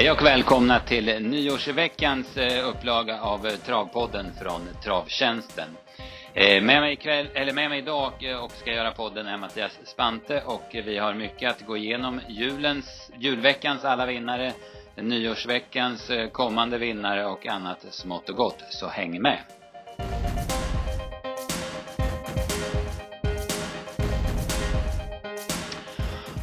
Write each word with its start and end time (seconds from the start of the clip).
Hej 0.00 0.10
och 0.10 0.22
välkomna 0.22 0.80
till 0.80 1.22
nyårsveckans 1.22 2.36
eh, 2.36 2.68
upplaga 2.68 3.20
av 3.20 3.46
eh, 3.46 3.52
Travpodden 3.52 4.26
från 4.42 4.60
Travtjänsten. 4.84 5.68
Eh, 6.34 6.62
med 6.62 6.80
mig 6.80 6.92
ikväll, 6.92 7.26
eller 7.34 7.52
med 7.52 7.70
mig 7.70 7.78
idag 7.78 8.12
och 8.42 8.52
ska 8.52 8.72
göra 8.72 8.90
podden 8.90 9.26
är 9.26 9.36
Mattias 9.36 9.78
Spante 9.84 10.42
och 10.46 10.64
vi 10.72 10.98
har 10.98 11.14
mycket 11.14 11.50
att 11.50 11.66
gå 11.66 11.76
igenom. 11.76 12.20
Julens, 12.28 13.10
julveckans 13.18 13.84
alla 13.84 14.06
vinnare, 14.06 14.52
nyårsveckans 14.96 16.10
kommande 16.32 16.78
vinnare 16.78 17.26
och 17.26 17.46
annat 17.46 17.86
smått 17.90 18.28
och 18.28 18.36
gott. 18.36 18.64
Så 18.70 18.88
häng 18.88 19.22
med! 19.22 19.38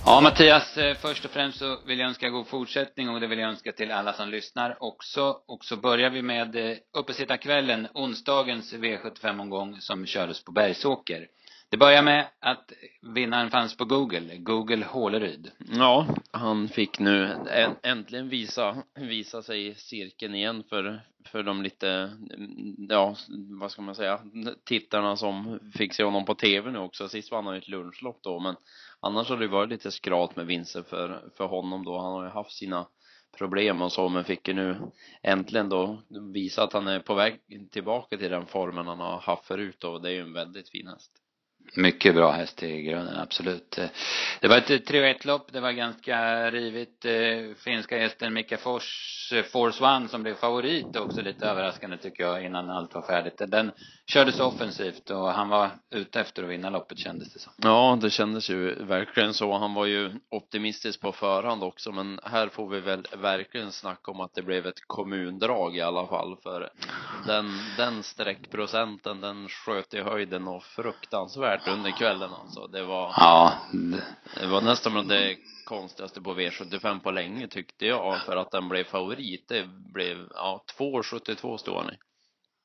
Ja, 0.09 0.21
Mattias, 0.21 0.77
eh, 0.77 0.95
först 0.95 1.25
och 1.25 1.31
främst 1.31 1.59
så 1.59 1.77
vill 1.85 1.99
jag 1.99 2.07
önska 2.07 2.29
god 2.29 2.47
fortsättning 2.47 3.09
och 3.09 3.20
det 3.20 3.27
vill 3.27 3.39
jag 3.39 3.49
önska 3.49 3.71
till 3.71 3.91
alla 3.91 4.13
som 4.13 4.30
lyssnar 4.30 4.83
också. 4.83 5.38
Och 5.47 5.66
så 5.66 5.77
börjar 5.77 6.09
vi 6.09 6.21
med 6.21 6.55
eh, 6.55 6.77
uppesittarkvällen, 6.97 7.88
onsdagens 7.93 8.73
V75-omgång 8.73 9.77
som 9.81 10.05
kördes 10.05 10.43
på 10.43 10.52
Bergsåker. 10.52 11.27
Det 11.70 11.77
börjar 11.77 12.03
med 12.03 12.27
att 12.39 12.71
vinnaren 13.02 13.49
fanns 13.49 13.77
på 13.77 13.85
Google, 13.85 14.38
Google 14.38 14.85
Håleryd. 14.85 15.52
Ja, 15.71 16.08
han 16.31 16.67
fick 16.67 16.99
nu 16.99 17.35
äntligen 17.84 18.30
visa, 18.30 18.84
visa 18.95 19.41
sig 19.41 19.67
i 19.67 19.75
cirkeln 19.75 20.35
igen 20.35 20.63
för, 20.70 21.02
för 21.25 21.44
de 21.44 21.63
lite, 21.63 22.17
ja, 22.89 23.16
vad 23.59 23.72
ska 23.72 23.81
man 23.81 23.95
säga, 23.95 24.20
tittarna 24.66 25.16
som 25.16 25.59
fick 25.73 25.94
se 25.94 26.03
honom 26.03 26.25
på 26.25 26.35
tv 26.35 26.72
nu 26.72 26.80
också. 26.80 27.09
Sist 27.09 27.31
vann 27.31 27.45
han 27.45 27.55
ju 27.55 27.59
ett 27.59 27.67
lunchlopp 27.67 28.19
då, 28.23 28.39
men 28.39 28.56
annars 29.00 29.30
har 29.30 29.38
det 29.38 29.47
varit 29.47 29.69
lite 29.69 29.91
skralt 29.91 30.36
med 30.36 30.45
vinster 30.45 30.84
för, 30.84 31.30
för 31.38 31.45
honom 31.45 31.86
då. 31.86 32.00
Han 32.00 32.13
har 32.13 32.23
ju 32.23 32.30
haft 32.30 32.52
sina 32.52 32.88
problem 33.38 33.81
och 33.81 33.91
så, 33.91 34.09
men 34.09 34.23
fick 34.23 34.47
ju 34.47 34.53
nu 34.53 34.78
äntligen 35.22 35.69
då 35.69 36.02
visa 36.34 36.63
att 36.63 36.73
han 36.73 36.88
är 36.88 37.00
på 37.00 37.13
väg 37.13 37.39
tillbaka 37.72 38.17
till 38.17 38.31
den 38.31 38.45
formen 38.45 38.88
han 38.88 39.00
har 39.00 39.19
haft 39.19 39.45
förut 39.45 39.84
och 39.84 40.02
det 40.02 40.09
är 40.09 40.13
ju 40.13 40.22
en 40.22 40.34
väldigt 40.34 40.69
fin 40.69 40.88
häst. 40.88 41.11
Mycket 41.75 42.15
bra 42.15 42.31
häst 42.31 42.63
i 42.63 42.81
grunden, 42.81 43.19
absolut. 43.19 43.79
Det 44.41 44.47
var 44.47 44.57
ett 44.57 44.85
3 44.85 45.09
1 45.09 45.25
lopp, 45.25 45.53
det 45.53 45.59
var 45.59 45.71
ganska 45.71 46.51
rivigt. 46.51 47.05
Eh, 47.05 47.11
finska 47.63 47.97
hästen 47.97 48.33
Mika 48.33 48.57
Fors, 48.57 49.31
eh, 49.35 49.43
Force 49.43 49.83
One 49.83 50.07
som 50.07 50.23
blev 50.23 50.35
favorit 50.35 50.95
också 50.95 51.21
lite 51.21 51.45
överraskande 51.45 51.97
tycker 51.97 52.23
jag 52.23 52.45
innan 52.45 52.69
allt 52.69 52.93
var 52.95 53.01
färdigt. 53.01 53.41
Den 53.47 53.71
kördes 54.11 54.39
offensivt 54.39 55.09
och 55.09 55.31
han 55.31 55.49
var 55.49 55.69
ute 55.91 56.19
efter 56.19 56.43
att 56.43 56.49
vinna 56.49 56.69
loppet 56.69 56.99
kändes 56.99 57.33
det 57.33 57.39
som. 57.39 57.53
Ja, 57.57 57.97
det 58.01 58.09
kändes 58.09 58.49
ju 58.49 58.83
verkligen 58.83 59.33
så. 59.33 59.57
Han 59.57 59.73
var 59.73 59.85
ju 59.85 60.11
optimistisk 60.29 61.01
på 61.01 61.11
förhand 61.11 61.63
också, 61.63 61.91
men 61.91 62.19
här 62.23 62.47
får 62.47 62.69
vi 62.69 62.79
väl 62.79 63.07
verkligen 63.17 63.71
snacka 63.71 64.11
om 64.11 64.19
att 64.19 64.33
det 64.33 64.41
blev 64.41 64.65
ett 64.65 64.88
kommundrag 64.88 65.77
i 65.77 65.81
alla 65.81 66.07
fall 66.07 66.38
för 66.43 66.69
den, 67.27 67.45
den 67.77 68.03
sträckprocenten, 68.03 69.21
den 69.21 69.47
sköt 69.49 69.93
i 69.93 70.01
höjden 70.01 70.47
och 70.47 70.63
fruktansvärt 70.63 71.56
under 71.67 71.91
kvällen 71.91 72.30
alltså. 72.41 72.67
Det 72.67 72.83
var, 72.83 73.13
ja. 73.17 73.53
det 74.39 74.47
var 74.47 74.61
nästan 74.61 75.08
det 75.08 75.38
konstigaste 75.66 76.22
på 76.22 76.33
V75 76.33 77.00
på 77.00 77.11
länge 77.11 77.47
tyckte 77.47 77.86
jag 77.86 78.22
för 78.22 78.36
att 78.36 78.52
den 78.52 78.69
blev 78.69 78.83
favorit. 78.83 79.47
Det 79.47 79.66
blev, 79.94 80.17
ja, 80.33 80.63
2,72 80.80 81.58
stod 81.58 81.75
han 81.75 81.94
i. 81.94 81.97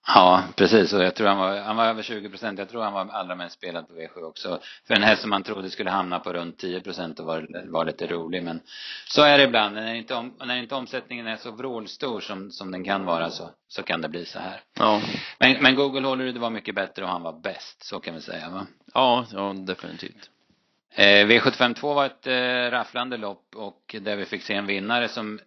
Ja, 0.06 0.44
precis. 0.56 0.92
Och 0.92 1.02
jag 1.02 1.14
tror 1.14 1.28
han 1.28 1.38
var, 1.38 1.60
han 1.60 1.76
var 1.76 1.86
över 1.86 2.02
20 2.02 2.28
procent. 2.28 2.58
Jag 2.58 2.68
tror 2.68 2.82
han 2.82 2.92
var 2.92 3.08
allra 3.08 3.34
mest 3.34 3.54
spelad 3.54 3.88
på 3.88 3.94
V7 3.94 4.22
också. 4.22 4.60
För 4.86 4.94
en 4.94 5.02
häst 5.02 5.20
som 5.20 5.30
man 5.30 5.42
trodde 5.42 5.70
skulle 5.70 5.90
hamna 5.90 6.18
på 6.18 6.32
runt 6.32 6.58
10 6.58 6.80
procent 6.80 7.20
och 7.20 7.26
var, 7.26 7.70
var 7.70 7.84
lite 7.84 8.06
rolig. 8.06 8.42
Men 8.42 8.60
så 9.06 9.22
är 9.22 9.38
det 9.38 9.44
ibland. 9.44 9.74
När 9.74 9.94
inte, 9.94 10.14
om, 10.14 10.34
när 10.44 10.56
inte 10.56 10.74
omsättningen 10.74 11.26
är 11.26 11.36
så 11.36 11.50
vrålstor 11.50 12.20
som, 12.20 12.50
som 12.50 12.70
den 12.70 12.84
kan 12.84 13.04
vara 13.04 13.30
så, 13.30 13.50
så 13.68 13.82
kan 13.82 14.00
det 14.00 14.08
bli 14.08 14.24
så 14.24 14.38
här. 14.38 14.60
Ja. 14.78 15.02
Men, 15.38 15.62
men 15.62 15.74
Google 15.74 16.06
Håller 16.06 16.32
det 16.32 16.40
var 16.40 16.50
mycket 16.50 16.74
bättre 16.74 17.02
och 17.04 17.10
han 17.10 17.22
var 17.22 17.40
bäst. 17.40 17.82
Så 17.84 18.00
kan 18.00 18.14
vi 18.14 18.20
säga 18.20 18.50
va? 18.50 18.66
Ja, 18.94 19.26
ja 19.32 19.52
definitivt. 19.52 20.30
Eh, 20.94 21.26
V752 21.26 21.94
var 21.94 22.06
ett 22.06 22.26
eh, 22.26 22.70
rafflande 22.70 23.16
lopp 23.16 23.56
och 23.56 23.96
där 24.00 24.16
vi 24.16 24.24
fick 24.24 24.42
se 24.42 24.54
en 24.54 24.66
vinnare 24.66 25.08
som 25.08 25.40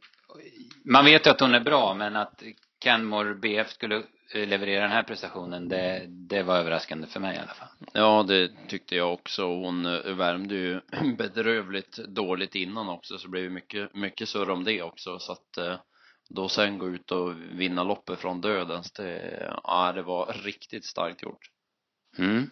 man 0.85 1.05
vet 1.05 1.25
ju 1.27 1.31
att 1.31 1.39
hon 1.39 1.55
är 1.55 1.59
bra 1.59 1.93
men 1.93 2.15
att 2.15 2.43
Kenmore 2.83 3.35
BF 3.35 3.69
skulle 3.69 4.03
leverera 4.33 4.81
den 4.81 4.91
här 4.91 5.03
prestationen, 5.03 5.69
det, 5.69 6.05
det 6.07 6.43
var 6.43 6.57
överraskande 6.57 7.07
för 7.07 7.19
mig 7.19 7.35
i 7.35 7.39
alla 7.39 7.53
fall. 7.53 7.67
Ja, 7.93 8.23
det 8.27 8.51
tyckte 8.67 8.95
jag 8.95 9.13
också. 9.13 9.45
Hon 9.45 9.85
eh, 9.85 10.15
värmde 10.15 10.55
ju 10.55 10.81
bedrövligt 11.17 11.97
dåligt 11.97 12.55
innan 12.55 12.89
också, 12.89 13.17
så 13.17 13.27
det 13.27 13.31
blev 13.31 13.51
mycket, 13.51 13.95
mycket 13.95 14.29
surr 14.29 14.49
om 14.49 14.63
det 14.63 14.81
också. 14.81 15.19
Så 15.19 15.31
att 15.31 15.57
eh, 15.57 15.75
då 16.29 16.49
sen 16.49 16.77
gå 16.77 16.89
ut 16.89 17.11
och 17.11 17.33
vinna 17.51 17.83
loppet 17.83 18.19
från 18.19 18.41
dödens, 18.41 18.91
det, 18.91 19.59
ja, 19.63 19.91
det 19.91 20.01
var 20.01 20.33
riktigt 20.43 20.85
starkt 20.85 21.23
gjort. 21.23 21.49
Mm. 22.17 22.49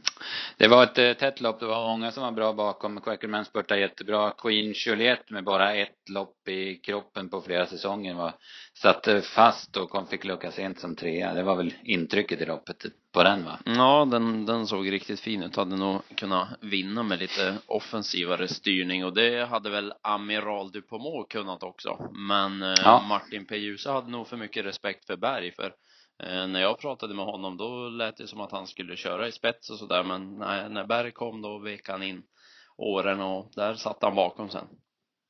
Det 0.57 0.68
var 0.68 0.84
ett 0.84 0.97
eh, 0.97 1.13
tätt 1.13 1.41
lopp. 1.41 1.59
Det 1.59 1.66
var 1.66 1.88
många 1.88 2.12
som 2.12 2.24
var 2.24 2.31
bra 2.31 2.53
bakom. 2.53 3.01
Quackerman 3.01 3.46
spurtade 3.46 3.79
jättebra. 3.79 4.31
Queen 4.31 4.74
Juliet 4.75 5.29
med 5.29 5.44
bara 5.44 5.74
ett 5.74 6.09
lopp 6.09 6.47
i 6.47 6.75
kroppen 6.75 7.29
på 7.29 7.41
flera 7.41 7.66
säsonger 7.66 8.13
var 8.13 8.34
satt 8.74 9.07
fast 9.24 9.78
och 9.78 9.90
kom, 9.90 10.07
fick 10.07 10.24
lucka 10.24 10.51
sent 10.51 10.79
som 10.79 10.96
trea. 10.96 11.34
Det 11.34 11.44
var 11.44 11.56
väl 11.56 11.74
intrycket 11.84 12.41
i 12.41 12.46
loppet 12.46 12.85
på 13.12 13.24
den 13.24 13.46
va? 13.46 13.59
Ja, 13.66 14.07
den, 14.12 14.46
den 14.46 14.68
såg 14.68 14.91
riktigt 14.91 15.19
fin 15.19 15.44
ut. 15.44 15.56
Hade 15.56 15.75
nog 15.75 16.01
kunnat 16.16 16.47
vinna 16.62 17.03
med 17.03 17.19
lite 17.19 17.57
offensivare 17.66 18.47
styrning 18.47 19.06
och 19.06 19.13
det 19.13 19.45
hade 19.45 19.69
väl 19.69 19.94
Amiral 20.01 20.72
Dupomot 20.72 21.30
kunnat 21.30 21.63
också. 21.63 22.12
Men 22.13 22.63
eh, 22.63 22.74
ja. 22.84 23.06
Martin 23.09 23.45
P. 23.45 23.57
Djuse 23.57 23.91
hade 23.91 24.12
nog 24.12 24.28
för 24.28 24.38
mycket 24.38 24.66
respekt 24.66 25.06
för 25.06 25.18
Berg 25.18 25.51
för 25.51 25.66
Eh, 25.66 25.74
när 26.24 26.62
jag 26.62 26.79
pratade 26.79 27.13
med 27.13 27.25
honom 27.25 27.57
då 27.57 27.90
lät 27.90 28.18
det 28.18 28.28
som 28.28 28.41
att 28.41 28.51
han 28.51 28.68
skulle 28.68 28.96
köra 28.96 29.28
i 29.28 29.31
spets 29.31 29.69
och 29.69 29.78
sådär 29.78 30.03
men 30.03 30.38
när, 30.38 30.69
när 30.69 30.85
Berg 30.85 31.12
kom 31.12 31.41
då 31.41 31.59
vek 31.59 31.90
han 31.90 32.03
in 32.03 32.24
åren 32.78 33.22
och 33.22 33.51
där 33.56 33.74
satt 33.74 33.97
han 34.01 34.16
bakom 34.16 34.50
sen. 34.50 34.68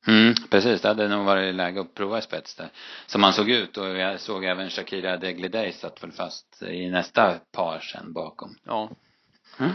Mm, 0.08 0.34
precis, 0.50 0.82
det 0.82 0.88
hade 0.88 1.08
nog 1.08 1.26
varit 1.26 1.56
läge 1.56 1.82
att 1.82 1.94
prova 1.94 2.18
i 2.18 2.22
spets 2.22 2.56
där. 2.56 2.70
Som 3.06 3.24
han 3.24 3.34
såg 3.34 3.50
ut 3.50 3.78
och 3.78 3.88
jag 3.88 4.20
såg 4.20 4.46
även 4.46 4.70
Shakira 4.70 5.18
Degliday 5.18 5.72
satt 5.72 6.04
väl 6.04 6.12
fast 6.12 6.64
i 6.64 6.90
nästa 6.90 7.40
par 7.52 7.80
sen 7.80 8.14
bakom. 8.14 8.56
Ja. 8.66 8.90
Mm. 9.60 9.72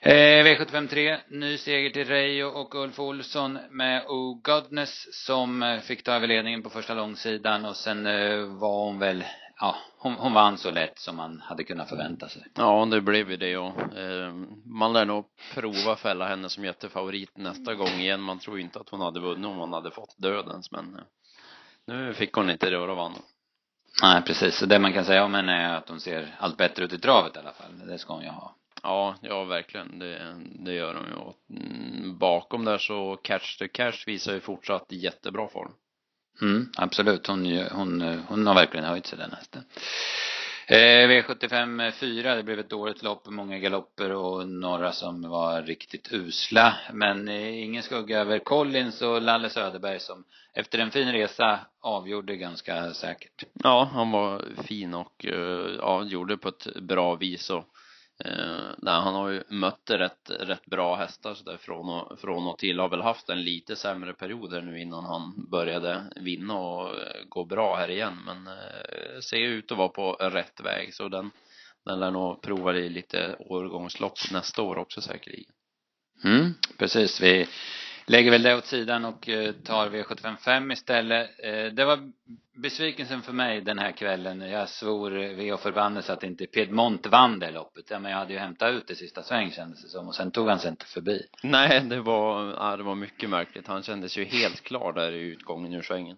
Eh, 0.00 0.44
V753, 0.44 1.18
ny 1.28 1.58
seger 1.58 1.90
till 1.90 2.04
Reijo 2.04 2.46
och 2.46 2.74
Ulf 2.74 3.00
Olsson 3.00 3.58
med 3.70 4.06
O 4.08 4.40
Godness 4.44 5.24
som 5.26 5.62
eh, 5.62 5.80
fick 5.80 6.02
ta 6.02 6.12
över 6.12 6.26
ledningen 6.26 6.62
på 6.62 6.70
första 6.70 6.94
långsidan 6.94 7.64
och 7.64 7.76
sen 7.76 8.06
eh, 8.06 8.38
var 8.38 8.84
hon 8.84 8.98
väl 8.98 9.24
ja, 9.60 9.76
hon, 10.06 10.14
hon 10.18 10.32
vann 10.32 10.58
så 10.58 10.70
lätt 10.70 10.98
som 10.98 11.16
man 11.16 11.40
hade 11.40 11.64
kunnat 11.64 11.88
förvänta 11.88 12.28
sig. 12.28 12.42
Ja, 12.54 12.84
det 12.90 13.00
blev 13.00 13.30
ju 13.30 13.36
det 13.36 13.56
och 13.56 13.98
eh, 13.98 14.34
man 14.64 14.92
lär 14.92 15.04
nog 15.04 15.24
prova 15.54 15.96
fälla 15.96 16.28
henne 16.28 16.48
som 16.48 16.64
jättefavorit 16.64 17.36
nästa 17.36 17.74
gång 17.74 17.88
igen. 17.88 18.20
Man 18.20 18.38
tror 18.38 18.60
inte 18.60 18.78
att 18.78 18.88
hon 18.88 19.00
hade 19.00 19.20
vunnit 19.20 19.46
om 19.46 19.56
hon 19.56 19.72
hade 19.72 19.90
fått 19.90 20.14
dödens, 20.18 20.70
men 20.70 20.94
eh, 20.94 21.02
nu 21.86 22.14
fick 22.14 22.32
hon 22.32 22.50
inte 22.50 22.70
det 22.70 22.78
och 22.78 22.86
då 22.86 22.94
vann 22.94 23.12
hon. 23.12 23.22
Nej, 24.02 24.22
precis. 24.22 24.56
Så 24.56 24.66
det 24.66 24.78
man 24.78 24.92
kan 24.92 25.04
säga 25.04 25.24
om 25.24 25.34
henne 25.34 25.52
är 25.52 25.74
att 25.74 25.88
hon 25.88 26.00
ser 26.00 26.36
allt 26.38 26.56
bättre 26.56 26.84
ut 26.84 26.92
i 26.92 26.98
travet 26.98 27.36
i 27.36 27.38
alla 27.38 27.52
fall. 27.52 27.86
Det 27.86 27.98
ska 27.98 28.12
hon 28.12 28.22
ju 28.22 28.28
ha. 28.28 28.56
Ja, 28.82 29.14
ja 29.20 29.44
verkligen. 29.44 29.98
Det, 29.98 30.36
det 30.64 30.72
gör 30.72 30.94
hon 30.94 31.06
ju. 31.06 31.14
Och, 31.14 31.34
mm, 31.50 32.18
bakom 32.18 32.64
där 32.64 32.78
så 32.78 33.16
Catch 33.16 33.58
the 33.58 33.68
Cash 33.68 34.06
visar 34.06 34.32
ju 34.32 34.40
fortsatt 34.40 34.86
jättebra 34.92 35.48
form. 35.48 35.72
Mm, 36.42 36.68
absolut. 36.76 37.26
Hon, 37.26 37.58
hon, 37.70 38.18
hon 38.28 38.46
har 38.46 38.54
verkligen 38.54 38.86
höjt 38.86 39.06
sig 39.06 39.18
den 39.18 39.32
hästen. 39.32 39.62
Eh, 40.68 41.08
V75 41.08 41.90
4, 41.90 42.34
det 42.34 42.42
blev 42.42 42.58
ett 42.58 42.70
dåligt 42.70 43.02
lopp, 43.02 43.26
många 43.26 43.58
galopper 43.58 44.12
och 44.12 44.48
några 44.48 44.92
som 44.92 45.22
var 45.22 45.62
riktigt 45.62 46.12
usla. 46.12 46.76
Men 46.92 47.28
eh, 47.28 47.62
ingen 47.62 47.82
skugga 47.82 48.20
över 48.20 48.38
Collins 48.38 49.02
och 49.02 49.22
Lalle 49.22 49.50
Söderberg 49.50 50.00
som 50.00 50.24
efter 50.54 50.78
en 50.78 50.90
fin 50.90 51.12
resa 51.12 51.60
avgjorde 51.80 52.36
ganska 52.36 52.94
säkert. 52.94 53.44
Ja, 53.52 53.90
han 53.92 54.10
var 54.10 54.44
fin 54.62 54.94
och 54.94 55.26
eh, 55.26 55.76
ja, 55.78 56.04
gjorde 56.04 56.36
på 56.36 56.48
ett 56.48 56.76
bra 56.82 57.14
vis 57.14 57.50
och 57.50 57.64
Eh, 58.24 58.68
nej, 58.78 58.94
han 58.94 59.14
har 59.14 59.28
ju 59.28 59.42
mött 59.48 59.90
rätt, 59.90 60.30
rätt 60.30 60.66
bra 60.66 60.96
hästar 60.96 61.34
så 61.34 61.44
där 61.44 61.56
från 61.56 61.88
och, 61.88 62.20
från 62.20 62.46
och 62.46 62.58
till. 62.58 62.78
Har 62.78 62.88
väl 62.88 63.00
haft 63.00 63.28
en 63.28 63.42
lite 63.42 63.76
sämre 63.76 64.12
period 64.14 64.52
här 64.52 64.62
nu 64.62 64.80
innan 64.80 65.04
han 65.04 65.46
började 65.50 66.02
vinna 66.16 66.54
och 66.54 66.88
eh, 66.88 67.24
gå 67.28 67.44
bra 67.44 67.76
här 67.76 67.90
igen. 67.90 68.18
Men 68.26 68.46
eh, 68.46 69.20
ser 69.20 69.38
ut 69.38 69.72
att 69.72 69.78
vara 69.78 69.88
på 69.88 70.12
rätt 70.12 70.60
väg 70.60 70.94
så 70.94 71.08
den, 71.08 71.30
den 71.84 72.00
lär 72.00 72.10
nog 72.10 72.42
prova 72.42 72.74
i 72.74 72.88
lite 72.88 73.36
årgångslopp 73.38 74.18
nästa 74.32 74.62
år 74.62 74.78
också 74.78 75.00
säkerligen. 75.00 75.52
Mm, 76.24 76.54
precis. 76.78 77.20
Vi 77.20 77.46
lägger 78.06 78.30
väl 78.30 78.42
det 78.42 78.56
åt 78.56 78.66
sidan 78.66 79.04
och 79.04 79.28
eh, 79.28 79.52
tar 79.52 79.90
V755 79.90 80.72
istället. 80.72 81.30
Eh, 81.44 81.64
det 81.64 81.84
var 81.84 82.12
besvikelsen 82.54 83.22
för 83.22 83.32
mig 83.32 83.60
den 83.60 83.78
här 83.78 83.92
kvällen. 83.92 84.40
Jag 84.40 84.68
svor 84.68 85.10
V 85.10 85.52
och 85.52 85.60
förbannelse 85.60 86.12
att 86.12 86.22
inte 86.22 86.46
Piedmont 86.46 87.06
vann 87.06 87.38
det 87.38 87.50
loppet. 87.50 87.90
Ja, 87.90 87.98
men 87.98 88.10
jag 88.10 88.18
hade 88.18 88.32
ju 88.32 88.38
hämtat 88.38 88.72
ut 88.72 88.86
det 88.86 88.94
sista 88.94 89.22
sväng 89.22 89.50
kändes 89.50 89.82
det 89.82 89.88
som 89.88 90.08
och 90.08 90.14
sen 90.14 90.30
tog 90.30 90.48
han 90.48 90.58
sig 90.58 90.70
inte 90.70 90.86
förbi. 90.86 91.22
Nej, 91.42 91.80
det 91.80 92.00
var, 92.00 92.52
ja, 92.52 92.76
det 92.76 92.82
var 92.82 92.94
mycket 92.94 93.30
märkligt. 93.30 93.66
Han 93.66 93.82
kändes 93.82 94.18
ju 94.18 94.24
helt 94.24 94.60
klar 94.60 94.92
där 94.92 95.12
i 95.12 95.20
utgången 95.20 95.74
ur 95.74 95.82
svängen. 95.82 96.16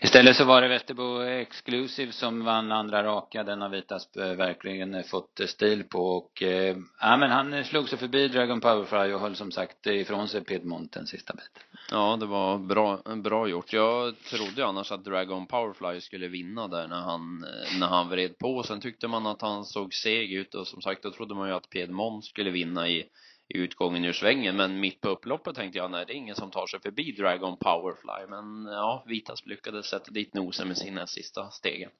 Istället 0.00 0.36
så 0.36 0.44
var 0.44 0.62
det 0.62 0.68
Västerbo 0.68 1.22
Exclusive 1.22 2.12
som 2.12 2.44
vann 2.44 2.72
andra 2.72 3.04
raka. 3.04 3.44
Den 3.44 3.60
har 3.60 3.68
Vitasp 3.68 4.16
eh, 4.16 4.32
verkligen 4.32 5.04
fått 5.04 5.40
eh, 5.40 5.46
stil 5.46 5.84
på 5.84 6.16
och 6.16 6.42
eh, 6.42 6.76
ja 7.00 7.16
men 7.16 7.30
han 7.30 7.52
eh, 7.52 7.64
slog 7.64 7.88
sig 7.88 7.98
förbi 7.98 8.28
Dragon 8.28 8.60
Powerfly 8.60 9.12
och 9.12 9.20
höll 9.20 9.36
som 9.36 9.52
sagt 9.52 9.86
ifrån 9.86 10.28
sig 10.28 10.44
Piedmont 10.44 10.92
den 10.92 11.06
sista 11.06 11.32
biten. 11.32 11.62
Ja, 11.90 12.16
det 12.20 12.26
var 12.26 12.58
bra, 12.58 13.02
bra 13.16 13.48
gjort. 13.48 13.72
Jag 13.72 14.18
trodde 14.18 14.52
ju 14.56 14.62
annars 14.62 14.92
att 14.92 15.04
Dragon 15.04 15.46
Powerfly 15.46 16.00
skulle 16.00 16.28
vinna 16.28 16.68
där 16.68 16.88
när 16.88 17.00
han, 17.00 17.46
när 17.80 17.86
han 17.86 18.08
vred 18.08 18.38
på. 18.38 18.62
Sen 18.62 18.80
tyckte 18.80 19.08
man 19.08 19.26
att 19.26 19.42
han 19.42 19.64
såg 19.64 19.94
seg 19.94 20.32
ut 20.32 20.54
och 20.54 20.66
som 20.66 20.82
sagt 20.82 21.02
då 21.02 21.10
trodde 21.10 21.34
man 21.34 21.48
ju 21.48 21.54
att 21.54 21.70
Piedmont 21.70 22.24
skulle 22.24 22.50
vinna 22.50 22.88
i 22.88 23.04
i 23.48 23.58
utgången 23.58 24.04
ur 24.04 24.12
svängen. 24.12 24.56
Men 24.56 24.80
mitt 24.80 25.00
på 25.00 25.08
upploppet 25.08 25.54
tänkte 25.54 25.78
jag, 25.78 25.90
nej 25.90 26.04
det 26.06 26.12
är 26.12 26.16
ingen 26.16 26.36
som 26.36 26.50
tar 26.50 26.66
sig 26.66 26.80
förbi 26.80 27.12
Dragon 27.12 27.56
Powerfly. 27.56 28.26
Men 28.28 28.72
ja, 28.72 29.04
Vitas 29.06 29.46
lyckades 29.46 29.86
sätta 29.86 30.10
dit 30.10 30.34
nosen 30.34 30.68
med 30.68 30.76
sina 30.76 31.06
sista 31.06 31.50
stegen. 31.50 31.90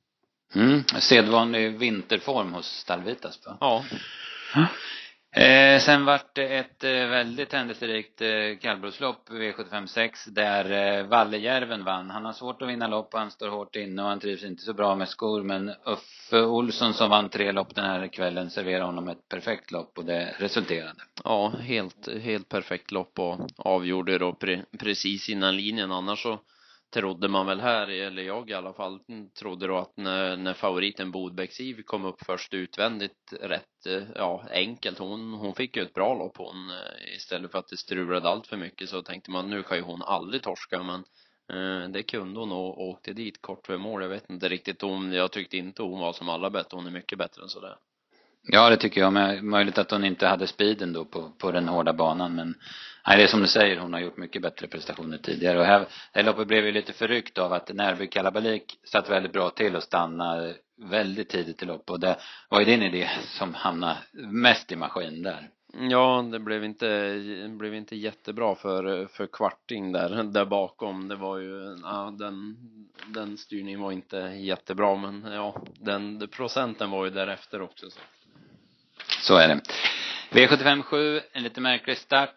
Mm, 0.54 0.84
sedvanlig 0.84 1.78
vinterform 1.78 2.52
hos 2.52 2.66
Stallvitas 2.66 3.46
va? 3.46 3.56
Ja. 3.60 3.84
Eh, 5.36 5.80
sen 5.80 6.04
vart 6.04 6.34
det 6.34 6.56
ett 6.56 6.84
eh, 6.84 6.90
väldigt 6.90 7.52
händelserikt 7.52 8.22
eh, 8.22 8.28
kallblodslopp, 8.60 9.28
V756, 9.28 10.30
där 10.30 10.98
eh, 10.98 11.06
Vallejärven 11.06 11.84
vann. 11.84 12.10
Han 12.10 12.24
har 12.24 12.32
svårt 12.32 12.62
att 12.62 12.68
vinna 12.68 12.86
lopp 12.86 13.14
han 13.14 13.30
står 13.30 13.48
hårt 13.48 13.76
inne 13.76 14.02
och 14.02 14.08
han 14.08 14.20
trivs 14.20 14.44
inte 14.44 14.62
så 14.62 14.72
bra 14.72 14.94
med 14.94 15.08
skor. 15.08 15.42
Men 15.42 15.72
Uffe 15.84 16.40
Olsson 16.40 16.94
som 16.94 17.10
vann 17.10 17.28
tre 17.28 17.52
lopp 17.52 17.74
den 17.74 17.84
här 17.84 18.08
kvällen 18.08 18.50
serverade 18.50 18.84
honom 18.84 19.08
ett 19.08 19.28
perfekt 19.28 19.70
lopp 19.70 19.98
och 19.98 20.04
det 20.04 20.34
resulterade. 20.38 21.00
Ja, 21.24 21.48
helt, 21.48 22.08
helt 22.22 22.48
perfekt 22.48 22.90
lopp 22.90 23.18
och 23.18 23.38
avgjorde 23.56 24.18
då 24.18 24.32
pre 24.32 24.62
precis 24.78 25.28
innan 25.28 25.56
linjen. 25.56 25.92
Annars 25.92 26.22
så 26.22 26.38
trodde 26.96 27.28
man 27.28 27.46
väl 27.46 27.60
här, 27.60 27.88
eller 27.88 28.22
jag 28.22 28.50
i 28.50 28.54
alla 28.54 28.72
fall, 28.72 29.00
mm, 29.08 29.30
trodde 29.30 29.66
då 29.66 29.78
att 29.78 29.96
när, 29.96 30.36
när 30.36 30.54
favoriten 30.54 31.10
Bodbäcks 31.10 31.60
Iv 31.60 31.82
kom 31.82 32.04
upp 32.04 32.22
först 32.26 32.54
utvändigt 32.54 33.32
rätt, 33.40 33.86
eh, 33.86 34.02
ja, 34.14 34.44
enkelt. 34.50 34.98
Hon, 34.98 35.32
hon 35.32 35.54
fick 35.54 35.76
ju 35.76 35.82
ett 35.82 35.94
bra 35.94 36.14
lopp 36.14 36.36
hon, 36.36 36.70
eh, 36.70 37.16
istället 37.16 37.52
för 37.52 37.58
att 37.58 37.68
det 37.68 37.76
strulade 37.76 38.28
allt 38.28 38.46
för 38.46 38.56
mycket 38.56 38.88
så 38.88 39.02
tänkte 39.02 39.30
man 39.30 39.50
nu 39.50 39.62
kan 39.62 39.76
ju 39.76 39.82
hon 39.82 40.02
aldrig 40.02 40.42
torska 40.42 40.82
men 40.82 41.04
eh, 41.52 41.88
det 41.88 42.02
kunde 42.02 42.40
hon 42.40 42.52
och 42.52 42.88
åkte 42.88 43.12
dit 43.12 43.42
kort 43.42 43.66
för 43.66 43.78
mål. 43.78 44.02
Jag 44.02 44.08
vet 44.08 44.30
inte 44.30 44.48
riktigt 44.48 44.82
om, 44.82 45.12
jag 45.12 45.32
tyckte 45.32 45.56
inte 45.56 45.82
hon 45.82 46.00
var 46.00 46.12
som 46.12 46.28
alla 46.28 46.50
bättre. 46.50 46.76
Hon 46.76 46.86
är 46.86 46.90
mycket 46.90 47.18
bättre 47.18 47.42
än 47.42 47.48
sådär. 47.48 47.76
Ja, 48.48 48.70
det 48.70 48.76
tycker 48.76 49.00
jag 49.00 49.12
med. 49.12 49.44
Möjligt 49.44 49.78
att 49.78 49.90
hon 49.90 50.04
inte 50.04 50.26
hade 50.26 50.46
speeden 50.46 50.92
då 50.92 51.04
på, 51.04 51.30
på 51.38 51.52
den 51.52 51.68
hårda 51.68 51.92
banan 51.92 52.34
men 52.34 52.54
Nej, 53.06 53.16
det 53.16 53.22
är 53.22 53.26
som 53.26 53.40
du 53.40 53.46
säger, 53.46 53.76
hon 53.76 53.92
har 53.92 54.00
gjort 54.00 54.16
mycket 54.16 54.42
bättre 54.42 54.66
prestationer 54.66 55.18
tidigare. 55.18 55.58
Och 55.58 55.64
här, 55.64 55.78
det 55.78 55.86
här 56.12 56.22
loppet 56.22 56.46
blev 56.46 56.64
ju 56.64 56.72
lite 56.72 56.92
förryckt 56.92 57.38
av 57.38 57.52
att 57.52 57.74
Närby 57.74 58.06
Kalabalik 58.06 58.78
satt 58.84 59.10
väldigt 59.10 59.32
bra 59.32 59.50
till 59.50 59.76
och 59.76 59.82
stannade 59.82 60.54
väldigt 60.90 61.28
tidigt 61.28 61.62
i 61.62 61.66
loppet. 61.66 61.90
Och 61.90 62.00
det 62.00 62.16
var 62.48 62.58
ju 62.58 62.64
din 62.64 62.82
idé 62.82 63.10
som 63.38 63.54
hamnade 63.54 63.96
mest 64.12 64.72
i 64.72 64.76
maskin 64.76 65.22
där. 65.22 65.48
Ja, 65.90 66.28
det 66.32 66.38
blev 66.38 66.64
inte, 66.64 66.88
det 67.42 67.48
blev 67.48 67.74
inte 67.74 67.96
jättebra 67.96 68.54
för, 68.54 69.06
för 69.06 69.26
Kvarting 69.26 69.92
där, 69.92 70.22
där 70.22 70.44
bakom. 70.44 71.08
Det 71.08 71.16
var 71.16 71.38
ju, 71.38 71.78
ja, 71.82 72.14
den, 72.18 72.56
den 73.06 73.38
styrningen 73.38 73.80
var 73.80 73.92
inte 73.92 74.16
jättebra, 74.36 74.96
men 74.96 75.32
ja, 75.32 75.62
den, 75.80 76.28
procenten 76.28 76.90
var 76.90 77.04
ju 77.04 77.10
därefter 77.10 77.62
också. 77.62 77.90
Så, 77.90 78.00
så 79.20 79.36
är 79.36 79.48
det. 79.48 79.60
V75 80.30 80.82
7, 80.82 81.20
en 81.32 81.42
lite 81.42 81.60
märklig 81.60 81.96
start 81.96 82.34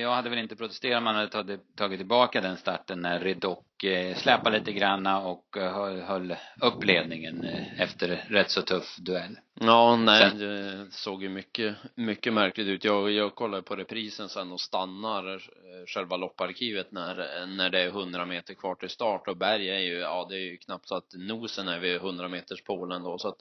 jag 0.00 0.14
hade 0.14 0.30
väl 0.30 0.38
inte 0.38 0.56
protesterat 0.56 0.98
om 0.98 1.04
man 1.04 1.14
hade 1.14 1.58
tagit, 1.76 1.98
tillbaka 1.98 2.40
den 2.40 2.56
starten 2.56 3.00
när 3.00 3.20
Redock 3.20 3.84
eh, 3.84 4.16
släpade 4.16 4.58
lite 4.58 4.72
granna 4.72 5.20
och 5.20 5.56
eh, 5.56 5.72
höll, 5.74 6.00
höll 6.00 6.36
upp 6.60 6.84
ledningen 6.84 7.44
efter 7.78 8.24
rätt 8.28 8.50
så 8.50 8.62
tuff 8.62 8.96
duell. 8.96 9.38
Ja, 9.60 9.96
nej, 9.96 10.30
sen, 10.30 10.38
det 10.38 10.86
såg 10.90 11.22
ju 11.22 11.28
mycket, 11.28 11.76
mycket 11.94 12.32
märkligt 12.32 12.66
ut. 12.66 12.84
Jag, 12.84 13.10
jag 13.10 13.34
kollade 13.34 13.62
på 13.62 13.76
reprisen 13.76 14.28
sen 14.28 14.52
och 14.52 14.60
stannar 14.60 15.42
själva 15.86 16.16
lopparkivet 16.16 16.92
när, 16.92 17.46
när 17.46 17.70
det 17.70 17.80
är 17.80 17.88
100 17.88 18.26
meter 18.26 18.54
kvar 18.54 18.74
till 18.74 18.88
start 18.88 19.28
och 19.28 19.36
berg 19.36 19.70
är 19.70 19.78
ju, 19.78 19.98
ja 19.98 20.26
det 20.28 20.34
är 20.34 20.50
ju 20.50 20.56
knappt 20.56 20.88
så 20.88 20.94
att 20.94 21.14
nosen 21.14 21.68
är 21.68 21.78
vid 21.78 21.96
100 21.96 22.28
meters 22.28 22.62
polen 22.62 23.02
då 23.02 23.18
så 23.18 23.28
att 23.28 23.38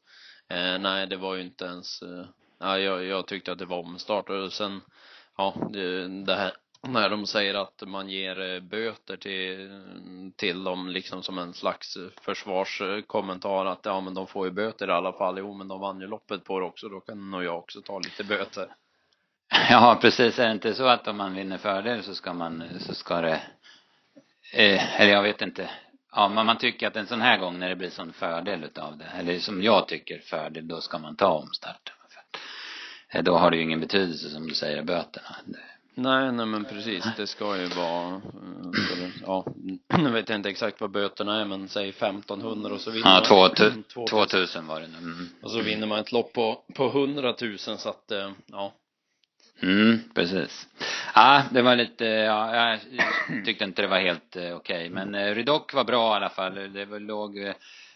eh, 0.47 0.79
nej, 0.79 1.07
det 1.07 1.17
var 1.17 1.35
ju 1.35 1.41
inte 1.41 1.65
ens, 1.65 2.01
eh, 2.01 2.25
ja, 2.59 2.79
jag, 2.79 3.05
jag 3.05 3.27
tyckte 3.27 3.51
att 3.51 3.59
det 3.59 3.65
var 3.65 3.79
omstart 3.79 4.29
och 4.29 4.53
sen 4.53 4.81
ja, 5.37 5.55
det, 5.73 6.07
det 6.07 6.35
här 6.35 6.53
när 6.87 7.09
de 7.09 7.27
säger 7.27 7.53
att 7.53 7.83
man 7.87 8.09
ger 8.09 8.41
eh, 8.41 8.59
böter 8.59 9.17
till, 9.17 9.69
till 10.35 10.63
dem 10.63 10.89
liksom 10.89 11.23
som 11.23 11.37
en 11.37 11.53
slags 11.53 11.97
försvarskommentar 12.21 13.65
att 13.65 13.79
ja 13.83 14.01
men 14.01 14.13
de 14.13 14.27
får 14.27 14.45
ju 14.45 14.51
böter 14.51 14.87
i 14.87 14.91
alla 14.91 15.13
fall, 15.13 15.37
jo 15.37 15.53
men 15.53 15.67
de 15.67 15.79
vann 15.79 16.01
ju 16.01 16.07
loppet 16.07 16.43
på 16.43 16.59
det 16.59 16.65
också, 16.65 16.89
då 16.89 16.99
kan 16.99 17.31
nog 17.31 17.43
jag 17.43 17.57
också 17.57 17.81
ta 17.81 17.99
lite 17.99 18.23
böter. 18.23 18.67
Ja 19.69 19.97
precis, 20.01 20.39
är 20.39 20.45
det 20.45 20.51
inte 20.51 20.73
så 20.73 20.87
att 20.87 21.07
om 21.07 21.17
man 21.17 21.33
vinner 21.33 21.57
fördel 21.57 22.03
så 22.03 22.15
ska 22.15 22.33
man, 22.33 22.63
så 22.79 22.95
ska 22.95 23.21
det, 23.21 23.41
eh, 24.53 25.01
eller 25.01 25.13
jag 25.13 25.23
vet 25.23 25.41
inte, 25.41 25.69
ja 26.11 26.27
men 26.27 26.45
man 26.45 26.57
tycker 26.57 26.87
att 26.87 26.95
en 26.95 27.07
sån 27.07 27.21
här 27.21 27.37
gång 27.37 27.59
när 27.59 27.69
det 27.69 27.75
blir 27.75 27.89
sån 27.89 28.13
fördel 28.13 28.63
utav 28.63 28.97
det, 28.97 29.05
eller 29.05 29.39
som 29.39 29.63
jag 29.63 29.87
tycker 29.87 30.19
fördel, 30.19 30.67
då 30.67 30.81
ska 30.81 30.97
man 30.97 31.15
ta 31.15 31.27
omstarten. 31.27 31.95
Eh, 33.13 33.23
då 33.23 33.37
har 33.37 33.51
det 33.51 33.57
ju 33.57 33.63
ingen 33.63 33.79
betydelse 33.79 34.29
som 34.29 34.47
du 34.47 34.55
säger 34.55 34.83
böterna. 34.83 35.35
Nej, 35.95 36.31
nej 36.31 36.45
men 36.45 36.65
precis. 36.65 37.05
Det 37.17 37.27
ska 37.27 37.57
ju 37.57 37.65
vara, 37.65 38.15
eh, 38.15 39.09
ja, 39.25 39.45
nu 39.97 40.09
vet 40.09 40.29
jag 40.29 40.35
inte 40.35 40.49
exakt 40.49 40.81
vad 40.81 40.91
böterna 40.91 41.41
är 41.41 41.45
men 41.45 41.69
säg 41.69 41.89
1500 41.89 42.73
och 42.73 42.81
så 42.81 42.91
vinner 42.91 43.23
ja, 43.29 43.49
man. 43.57 43.73
Ja, 43.95 44.05
2000 44.09 44.67
var 44.67 44.81
det 44.81 44.87
nu. 44.87 44.97
Mm. 44.97 45.29
Och 45.41 45.51
så 45.51 45.61
vinner 45.61 45.87
man 45.87 45.99
ett 45.99 46.11
lopp 46.11 46.33
på, 46.33 46.61
på 46.75 46.87
100 46.87 47.35
000 47.41 47.57
så 47.57 47.89
att, 47.89 48.11
eh, 48.11 48.31
ja. 48.47 48.73
Mm, 49.61 49.99
precis. 50.13 50.67
Ja, 51.15 51.43
det 51.51 51.61
var 51.61 51.75
lite, 51.75 52.05
ja, 52.05 52.55
jag 52.67 52.79
tyckte 53.45 53.63
inte 53.63 53.81
det 53.81 53.87
var 53.87 53.99
helt 53.99 54.35
okej. 54.35 54.53
Okay. 54.53 54.89
Men 54.89 55.35
Rydok 55.35 55.73
var 55.73 55.83
bra 55.83 56.13
i 56.13 56.15
alla 56.15 56.29
fall. 56.29 56.73
Det 56.73 56.85
var, 56.85 56.99
låg 56.99 57.53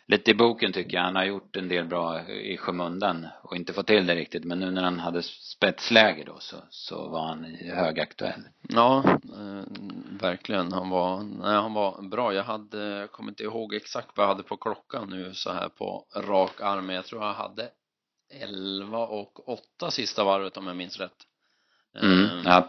lite 0.08 0.32
i 0.32 0.34
boken 0.34 0.74
tycker 0.74 0.98
jag. 0.98 1.04
Han 1.04 1.16
har 1.16 1.24
gjort 1.24 1.56
en 1.56 1.68
del 1.68 1.86
bra 1.86 2.30
i 2.30 2.58
skymundan 2.58 3.28
och 3.44 3.56
inte 3.56 3.74
fått 3.74 3.88
till 3.88 4.08
det 4.08 4.16
riktigt. 4.16 4.46
Men 4.46 4.60
nu 4.60 4.72
när 4.72 4.84
han 4.84 5.00
hade 5.00 5.24
spetsläge 5.24 6.24
då 6.26 6.38
så, 6.40 6.58
så 6.70 7.10
var 7.10 7.28
han 7.28 7.44
högaktuell. 7.74 8.42
Ja, 8.62 9.04
eh, 9.08 9.64
verkligen. 10.22 10.72
Han 10.72 10.90
var, 10.90 11.24
nej, 11.24 11.56
han 11.56 11.74
var 11.74 12.02
bra. 12.10 12.34
Jag 12.34 12.44
hade, 12.44 12.88
jag 12.88 13.12
kommer 13.12 13.32
inte 13.32 13.44
ihåg 13.44 13.74
exakt 13.74 14.10
vad 14.16 14.24
jag 14.24 14.28
hade 14.28 14.44
på 14.44 14.58
klockan 14.58 15.10
nu 15.10 15.34
så 15.34 15.52
här 15.52 15.70
på 15.70 16.06
rak 16.16 16.62
arm. 16.62 16.86
Men 16.86 16.96
jag 16.96 17.06
tror 17.06 17.24
jag 17.24 17.34
hade 17.34 17.70
11 18.42 18.98
och 18.98 19.50
8 19.50 19.92
sista 19.92 20.24
varvet 20.24 20.58
om 20.58 20.68
jag 20.68 20.76
minns 20.76 21.00
rätt. 21.00 21.18
Mm, 22.02 22.24
eh, 22.24 22.42
ja. 22.46 22.68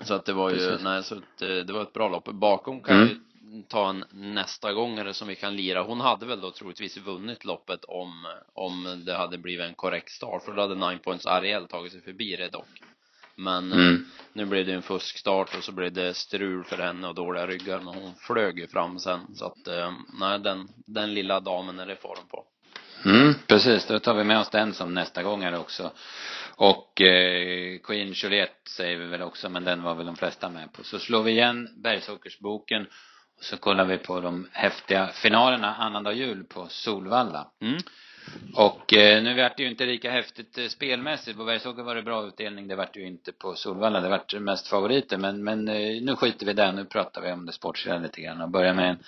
Så 0.00 0.14
att 0.14 0.24
det 0.24 0.32
var 0.32 0.50
ju, 0.50 0.56
Precis. 0.56 0.84
nej 0.84 1.02
så 1.02 1.14
att, 1.14 1.42
eh, 1.42 1.48
det 1.48 1.72
var 1.72 1.82
ett 1.82 1.92
bra 1.92 2.08
lopp. 2.08 2.24
Bakom 2.24 2.80
kan 2.80 2.96
mm. 2.96 3.08
jag 3.08 3.33
ta 3.68 3.90
en 3.90 4.04
nästa 4.10 4.72
gångare 4.72 5.14
som 5.14 5.28
vi 5.28 5.34
kan 5.34 5.56
lira. 5.56 5.82
Hon 5.82 6.00
hade 6.00 6.26
väl 6.26 6.40
då 6.40 6.50
troligtvis 6.50 6.96
vunnit 6.96 7.44
loppet 7.44 7.84
om, 7.84 8.26
om 8.54 9.02
det 9.06 9.14
hade 9.14 9.38
blivit 9.38 9.66
en 9.66 9.74
korrekt 9.74 10.10
start. 10.10 10.44
För 10.44 10.52
då 10.52 10.62
hade 10.62 10.74
Nine 10.74 10.98
Points 10.98 11.26
Ariel 11.26 11.68
tagit 11.68 11.92
sig 11.92 12.00
förbi 12.00 12.36
det 12.36 12.48
dock. 12.48 12.82
Men 13.36 13.72
mm. 13.72 14.06
nu 14.32 14.44
blev 14.44 14.66
det 14.66 14.72
en 14.72 14.82
fuskstart 14.82 15.56
och 15.56 15.64
så 15.64 15.72
blev 15.72 15.92
det 15.92 16.14
strul 16.14 16.64
för 16.64 16.76
henne 16.76 17.08
och 17.08 17.14
dåliga 17.14 17.46
ryggar. 17.46 17.80
Men 17.80 17.94
hon 17.94 18.14
flög 18.14 18.58
ju 18.58 18.66
fram 18.66 18.98
sen. 18.98 19.20
Så 19.34 19.46
att, 19.46 19.68
eh, 19.68 19.92
nej, 20.20 20.38
den, 20.38 20.68
den 20.86 21.14
lilla 21.14 21.40
damen 21.40 21.78
är 21.78 21.86
det 21.86 21.96
form 21.96 22.26
på. 22.30 22.44
Mm, 23.04 23.34
precis. 23.46 23.86
Då 23.86 23.98
tar 23.98 24.14
vi 24.14 24.24
med 24.24 24.38
oss 24.38 24.50
den 24.50 24.74
som 24.74 24.94
nästa 24.94 25.22
gångare 25.22 25.58
också. 25.58 25.90
Och 26.56 27.00
eh, 27.00 27.78
Queen 27.78 28.12
Juliet 28.12 28.68
säger 28.76 28.98
vi 28.98 29.06
väl 29.06 29.22
också, 29.22 29.48
men 29.48 29.64
den 29.64 29.82
var 29.82 29.94
väl 29.94 30.06
de 30.06 30.16
flesta 30.16 30.48
med 30.48 30.72
på. 30.72 30.84
Så 30.84 30.98
slår 30.98 31.22
vi 31.22 31.32
igen 31.32 31.68
Bergsåkersboken 31.76 32.86
så 33.40 33.56
kollar 33.56 33.84
vi 33.84 33.98
på 33.98 34.20
de 34.20 34.48
häftiga 34.52 35.06
finalerna 35.06 35.74
annandag 35.74 36.12
jul 36.12 36.44
på 36.44 36.66
Solvalla. 36.68 37.48
Mm. 37.62 37.78
Och 38.56 38.94
eh, 38.94 39.22
nu 39.22 39.42
vart 39.42 39.56
det 39.56 39.62
ju 39.62 39.70
inte 39.70 39.86
lika 39.86 40.10
häftigt 40.10 40.58
eh, 40.58 40.66
spelmässigt. 40.66 41.38
På 41.38 41.44
Bergsåker 41.44 41.82
var 41.82 41.94
det 41.94 42.02
bra 42.02 42.26
utdelning. 42.26 42.68
Det 42.68 42.76
vart 42.76 42.96
ju 42.96 43.06
inte 43.06 43.32
på 43.32 43.54
Solvalla. 43.54 44.00
Det 44.00 44.08
vart 44.08 44.34
mest 44.40 44.68
favoriter. 44.68 45.18
Men, 45.18 45.44
men 45.44 45.68
eh, 45.68 46.02
nu 46.02 46.16
skiter 46.16 46.46
vi 46.46 46.52
där. 46.52 46.72
Nu 46.72 46.84
pratar 46.84 47.20
vi 47.20 47.32
om 47.32 47.46
det 47.46 47.52
sportsliga 47.52 47.98
lite 47.98 48.20
grann. 48.20 48.40
Och 48.40 48.50
börjar 48.50 48.74
med 48.74 48.90
en 48.90 48.98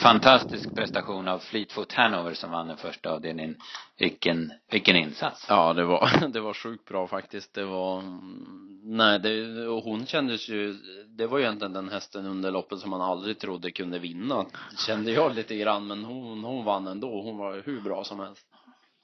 fantastisk 0.00 0.74
prestation 0.74 1.28
av 1.28 1.38
Fleetfoot 1.38 1.92
Hanover 1.92 2.34
som 2.34 2.50
vann 2.50 2.68
den 2.68 2.76
första 2.76 3.10
avdelningen. 3.10 3.56
Vilken, 3.98 4.52
vilken 4.70 4.96
insats. 4.96 5.46
Ja, 5.48 5.72
det 5.72 5.84
var, 5.84 6.28
det 6.32 6.40
var 6.40 6.54
sjukt 6.54 6.84
bra 6.84 7.06
faktiskt. 7.06 7.54
Det 7.54 7.64
var, 7.64 7.98
mm, 7.98 8.80
nej, 8.82 9.18
det, 9.18 9.66
och 9.66 9.82
hon 9.82 10.06
kändes 10.06 10.48
ju, 10.48 10.76
det 11.06 11.26
var 11.26 11.38
ju 11.38 11.44
egentligen 11.44 11.72
den 11.72 11.88
hästen 11.88 12.26
under 12.26 12.50
loppet 12.50 12.78
som 12.78 12.90
man 12.90 13.00
aldrig 13.00 13.38
trodde 13.38 13.70
kunde 13.70 13.98
vinna. 13.98 14.46
Kände 14.86 15.12
jag 15.12 15.34
lite 15.34 15.56
grann. 15.56 15.86
Men 15.86 16.04
hon, 16.04 16.44
hon 16.44 16.64
vann 16.64 16.86
ändå. 16.86 17.22
Hon 17.22 17.38
var 17.38 17.62
hur 17.64 17.80
bra 17.80 18.04
som 18.04 18.20
helst. 18.20 18.46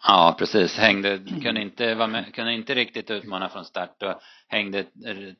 Ja, 0.02 0.34
precis. 0.38 0.76
Hängde, 0.78 1.18
kunde 1.42 1.60
inte 1.62 1.94
vara 1.94 2.08
med, 2.08 2.34
kunde 2.34 2.52
inte 2.52 2.74
riktigt 2.74 3.10
utmana 3.10 3.48
från 3.48 3.64
start 3.64 4.02
och 4.02 4.14
hängde 4.48 4.84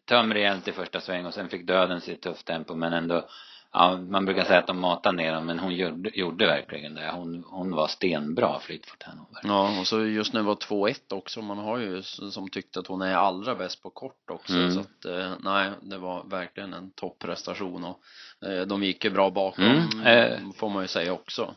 töm 0.09 0.35
rejält 0.35 0.69
i 0.69 0.73
första 0.73 1.01
sväng 1.01 1.27
och 1.27 1.35
sen 1.35 1.49
fick 1.49 1.67
döden 1.67 2.01
sitt 2.01 2.23
tufft 2.23 2.47
tempo 2.47 2.75
men 2.75 2.93
ändå 2.93 3.25
ja, 3.73 3.97
man 3.97 4.25
brukar 4.25 4.45
säga 4.45 4.59
att 4.59 4.67
de 4.67 4.81
matar 4.81 5.13
ner 5.13 5.33
dem, 5.33 5.47
men 5.47 5.59
hon 5.59 5.75
gjorde, 5.75 6.11
gjorde 6.19 6.47
verkligen 6.47 6.95
det. 6.95 7.11
Hon, 7.15 7.45
hon 7.47 7.71
var 7.71 7.87
stenbra 7.89 8.61
Fleetfoot 8.61 9.03
Hanover. 9.03 9.41
Ja, 9.43 9.81
och 9.81 9.87
så 9.87 10.05
just 10.05 10.33
nu 10.33 10.43
var 10.43 10.55
2-1 10.55 10.95
också. 11.11 11.43
Man 11.43 11.59
har 11.59 11.79
ju 11.79 12.03
som 12.03 12.49
tyckte 12.49 12.81
att 12.81 12.87
hon 12.87 13.03
är 13.03 13.15
allra 13.15 13.55
bäst 13.55 13.83
på 13.83 13.91
kort 13.91 14.31
också. 14.31 14.55
Mm. 14.55 14.71
Så 14.71 14.81
att, 14.81 15.05
eh, 15.05 15.33
nej, 15.41 15.71
det 15.83 15.99
var 15.99 16.25
verkligen 16.25 16.75
en 16.75 16.91
topprestation 16.91 17.85
och 17.85 18.01
eh, 18.49 18.67
de 18.67 18.83
gick 18.83 19.05
ju 19.05 19.11
bra 19.11 19.31
bakom, 19.31 19.65
Mm, 19.65 20.07
eh. 20.07 20.39
får 20.57 20.69
man 20.69 20.83
ju 20.83 20.89
säga 20.89 21.13
också. 21.13 21.55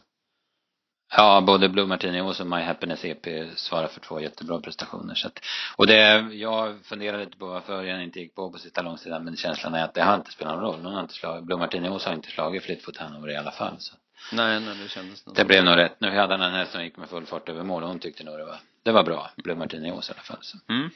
Ja, 1.16 1.42
både 1.42 1.70
Blue 1.70 1.86
Martini 1.86 2.22
och 2.22 2.48
My 2.48 2.62
Happiness 2.62 3.06
EP 3.06 3.28
svarar 3.56 3.88
för 3.88 4.00
två 4.00 4.20
jättebra 4.20 4.60
prestationer. 4.60 5.16
Så 5.16 5.28
att, 5.28 5.40
och 5.76 5.88
det, 5.88 6.28
jag 6.32 6.86
funderade 6.86 7.26
lite 7.26 7.38
på 7.38 7.46
varför 7.46 7.84
jag 7.84 8.04
inte 8.04 8.20
gick 8.20 8.36
på 8.36 8.52
på 8.52 8.58
sista 8.58 8.82
långsidan, 8.82 9.24
men 9.24 9.36
känslan 9.36 9.74
är 9.74 9.84
att 9.84 9.94
det 9.94 10.02
har 10.02 10.16
inte 10.16 10.32
spelat 10.32 10.54
någon 10.54 10.64
roll. 10.64 10.80
Hon 10.84 10.94
har 10.94 11.02
inte 11.02 11.14
slagit, 11.14 11.44
Blue 11.44 11.60
Martini 11.60 11.88
har 11.88 12.14
inte 12.14 12.30
slagit 12.30 12.64
Fleetfoot 12.64 12.98
Hanover 12.98 13.30
i 13.30 13.36
alla 13.36 13.52
fall. 13.52 13.76
Så. 13.80 13.96
Nej, 14.32 14.60
nej, 14.60 14.76
det 14.84 14.90
kändes 14.90 15.26
nog 15.26 15.36
Det 15.36 15.46
blev 15.46 15.64
nog 15.64 15.78
rätt. 15.78 15.96
Nu 16.00 16.18
hade 16.18 16.34
han 16.34 16.42
en 16.42 16.54
häst 16.54 16.72
som 16.72 16.84
gick 16.84 16.98
med 16.98 17.10
full 17.10 17.26
fart 17.26 17.50
över 17.50 17.64
mål 17.64 17.84
och 17.84 17.90
hon 17.90 18.00
tyckte 18.00 18.24
nog 18.24 18.38
det 18.38 18.46
var, 18.46 18.58
det 18.84 18.92
var 18.92 19.04
bra. 19.04 19.30
Blue 19.44 19.56
Martini 19.56 19.88
i 19.88 19.92
alla 19.92 20.02
fall. 20.02 20.38
Så. 20.42 20.58
Mm. 20.70 20.90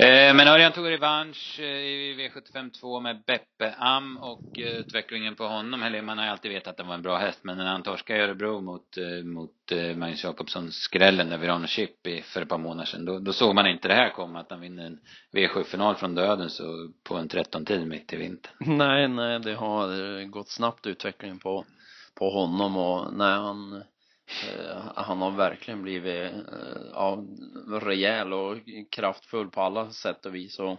Eh, 0.00 0.34
men 0.34 0.48
Örjan 0.48 0.72
tog 0.72 0.90
revansch 0.90 1.60
eh, 1.60 1.66
i 1.66 2.14
V75 2.18 2.70
2 2.70 3.00
med 3.00 3.22
Beppe 3.26 3.74
Am 3.78 4.16
och 4.16 4.58
eh, 4.58 4.76
utvecklingen 4.76 5.34
på 5.34 5.44
honom, 5.44 5.82
eller 5.82 6.02
man 6.02 6.18
har 6.18 6.24
ju 6.24 6.30
alltid 6.30 6.50
vetat 6.50 6.68
att 6.68 6.76
det 6.76 6.82
var 6.82 6.94
en 6.94 7.02
bra 7.02 7.16
häst, 7.16 7.40
men 7.42 7.56
när 7.56 7.66
han 7.66 7.82
torskade 7.82 8.18
i 8.18 8.22
Örebro 8.22 8.60
mot, 8.60 8.96
eh, 8.96 9.24
mot 9.24 9.50
Magnus 9.96 10.24
Jakobsson, 10.24 10.72
skrällen 10.72 11.28
där 11.28 11.38
Verano 11.38 11.66
Chip 11.66 12.06
i, 12.06 12.22
för 12.22 12.42
ett 12.42 12.48
par 12.48 12.58
månader 12.58 12.86
sedan, 12.86 13.04
då, 13.04 13.18
då 13.18 13.32
såg 13.32 13.54
man 13.54 13.66
inte 13.66 13.88
det 13.88 13.94
här 13.94 14.10
komma, 14.10 14.40
att 14.40 14.50
han 14.50 14.60
vinner 14.60 14.86
en 14.86 14.98
V7-final 15.32 15.94
från 15.94 16.14
döden 16.14 16.50
så 16.50 16.92
på 17.04 17.14
en 17.14 17.28
13-tid 17.28 17.86
mitt 17.86 18.12
i 18.12 18.16
vintern. 18.16 18.52
Nej, 18.58 19.08
nej, 19.08 19.40
det 19.40 19.54
har 19.54 20.24
gått 20.24 20.48
snabbt 20.48 20.86
utvecklingen 20.86 21.38
på, 21.38 21.64
på 22.14 22.30
honom 22.30 22.76
och 22.76 23.14
nej, 23.14 23.32
han 23.32 23.82
Eh, 24.28 24.92
han 24.94 25.18
har 25.18 25.30
verkligen 25.30 25.82
blivit 25.82 26.32
eh, 26.32 26.82
ja, 26.92 27.24
rejäl 27.82 28.32
och 28.32 28.58
kraftfull 28.90 29.50
på 29.50 29.60
alla 29.60 29.90
sätt 29.90 30.26
och 30.26 30.34
vis 30.34 30.58
och 30.58 30.78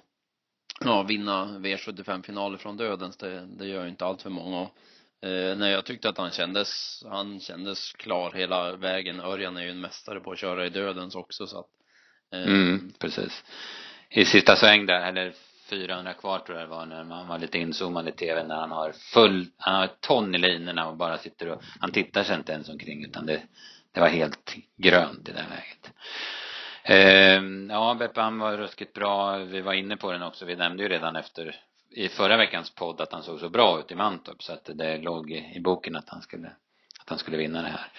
ja, 0.79 1.03
vinna 1.03 1.45
V75-finaler 1.45 2.57
från 2.57 2.77
dödens, 2.77 3.17
det, 3.17 3.47
det 3.57 3.67
gör 3.67 3.83
ju 3.83 3.89
inte 3.89 4.05
allt 4.05 4.21
för 4.21 4.29
många. 4.29 4.59
Och, 4.59 5.27
eh, 5.27 5.57
nej, 5.57 5.71
jag 5.71 5.85
tyckte 5.85 6.09
att 6.09 6.17
han 6.17 6.31
kändes, 6.31 7.03
han 7.09 7.39
kändes 7.39 7.91
klar 7.93 8.31
hela 8.31 8.75
vägen. 8.75 9.19
Örjan 9.19 9.57
är 9.57 9.63
ju 9.63 9.69
en 9.69 9.81
mästare 9.81 10.19
på 10.19 10.31
att 10.31 10.39
köra 10.39 10.65
i 10.65 10.69
dödens 10.69 11.15
också 11.15 11.47
så 11.47 11.59
att 11.59 11.69
eh, 12.33 12.53
Mm, 12.53 12.93
precis. 12.99 13.43
I 14.09 14.25
sista 14.25 14.55
sväng 14.55 14.85
där, 14.85 15.07
eller 15.07 15.33
400 15.69 16.13
kvar 16.13 16.39
tror 16.39 16.57
jag 16.57 16.67
det 16.67 16.75
var, 16.75 16.85
när 16.85 17.03
man 17.03 17.27
var 17.27 17.39
lite 17.39 17.57
inzoomad 17.57 18.07
i 18.07 18.11
tv, 18.11 18.43
när 18.43 18.55
han 18.55 18.71
har 18.71 18.91
full, 18.91 19.47
han 19.57 19.75
har 19.75 19.85
ett 19.85 20.01
ton 20.01 20.35
i 20.35 20.37
linorna 20.37 20.87
och 20.87 20.97
bara 20.97 21.17
sitter 21.17 21.49
och, 21.49 21.61
han 21.79 21.91
tittar 21.91 22.23
sig 22.23 22.35
inte 22.35 22.51
ens 22.51 22.69
omkring 22.69 23.05
utan 23.05 23.25
det, 23.25 23.41
det 23.91 23.99
var 23.99 24.07
helt 24.07 24.55
grönt 24.77 25.29
i 25.29 25.31
det 25.31 25.45
läget. 25.49 25.91
Eh, 26.83 27.43
ja, 27.69 27.95
Beppan 27.99 28.39
var 28.39 28.57
ruskigt 28.57 28.93
bra. 28.93 29.37
Vi 29.37 29.61
var 29.61 29.73
inne 29.73 29.97
på 29.97 30.11
den 30.11 30.23
också. 30.23 30.45
Vi 30.45 30.55
nämnde 30.55 30.83
ju 30.83 30.89
redan 30.89 31.15
efter 31.15 31.55
i 31.91 32.09
förra 32.09 32.37
veckans 32.37 32.69
podd 32.69 33.01
att 33.01 33.13
han 33.13 33.23
såg 33.23 33.39
så 33.39 33.49
bra 33.49 33.79
ut 33.79 33.91
i 33.91 33.95
Mantorp 33.95 34.43
så 34.43 34.53
att 34.53 34.69
det 34.73 34.97
låg 34.97 35.31
i, 35.31 35.51
i 35.55 35.59
boken 35.59 35.95
att 35.95 36.09
han 36.09 36.21
skulle, 36.21 36.47
att 37.01 37.09
han 37.09 37.17
skulle 37.17 37.37
vinna 37.37 37.61
det 37.61 37.67
här. 37.67 37.91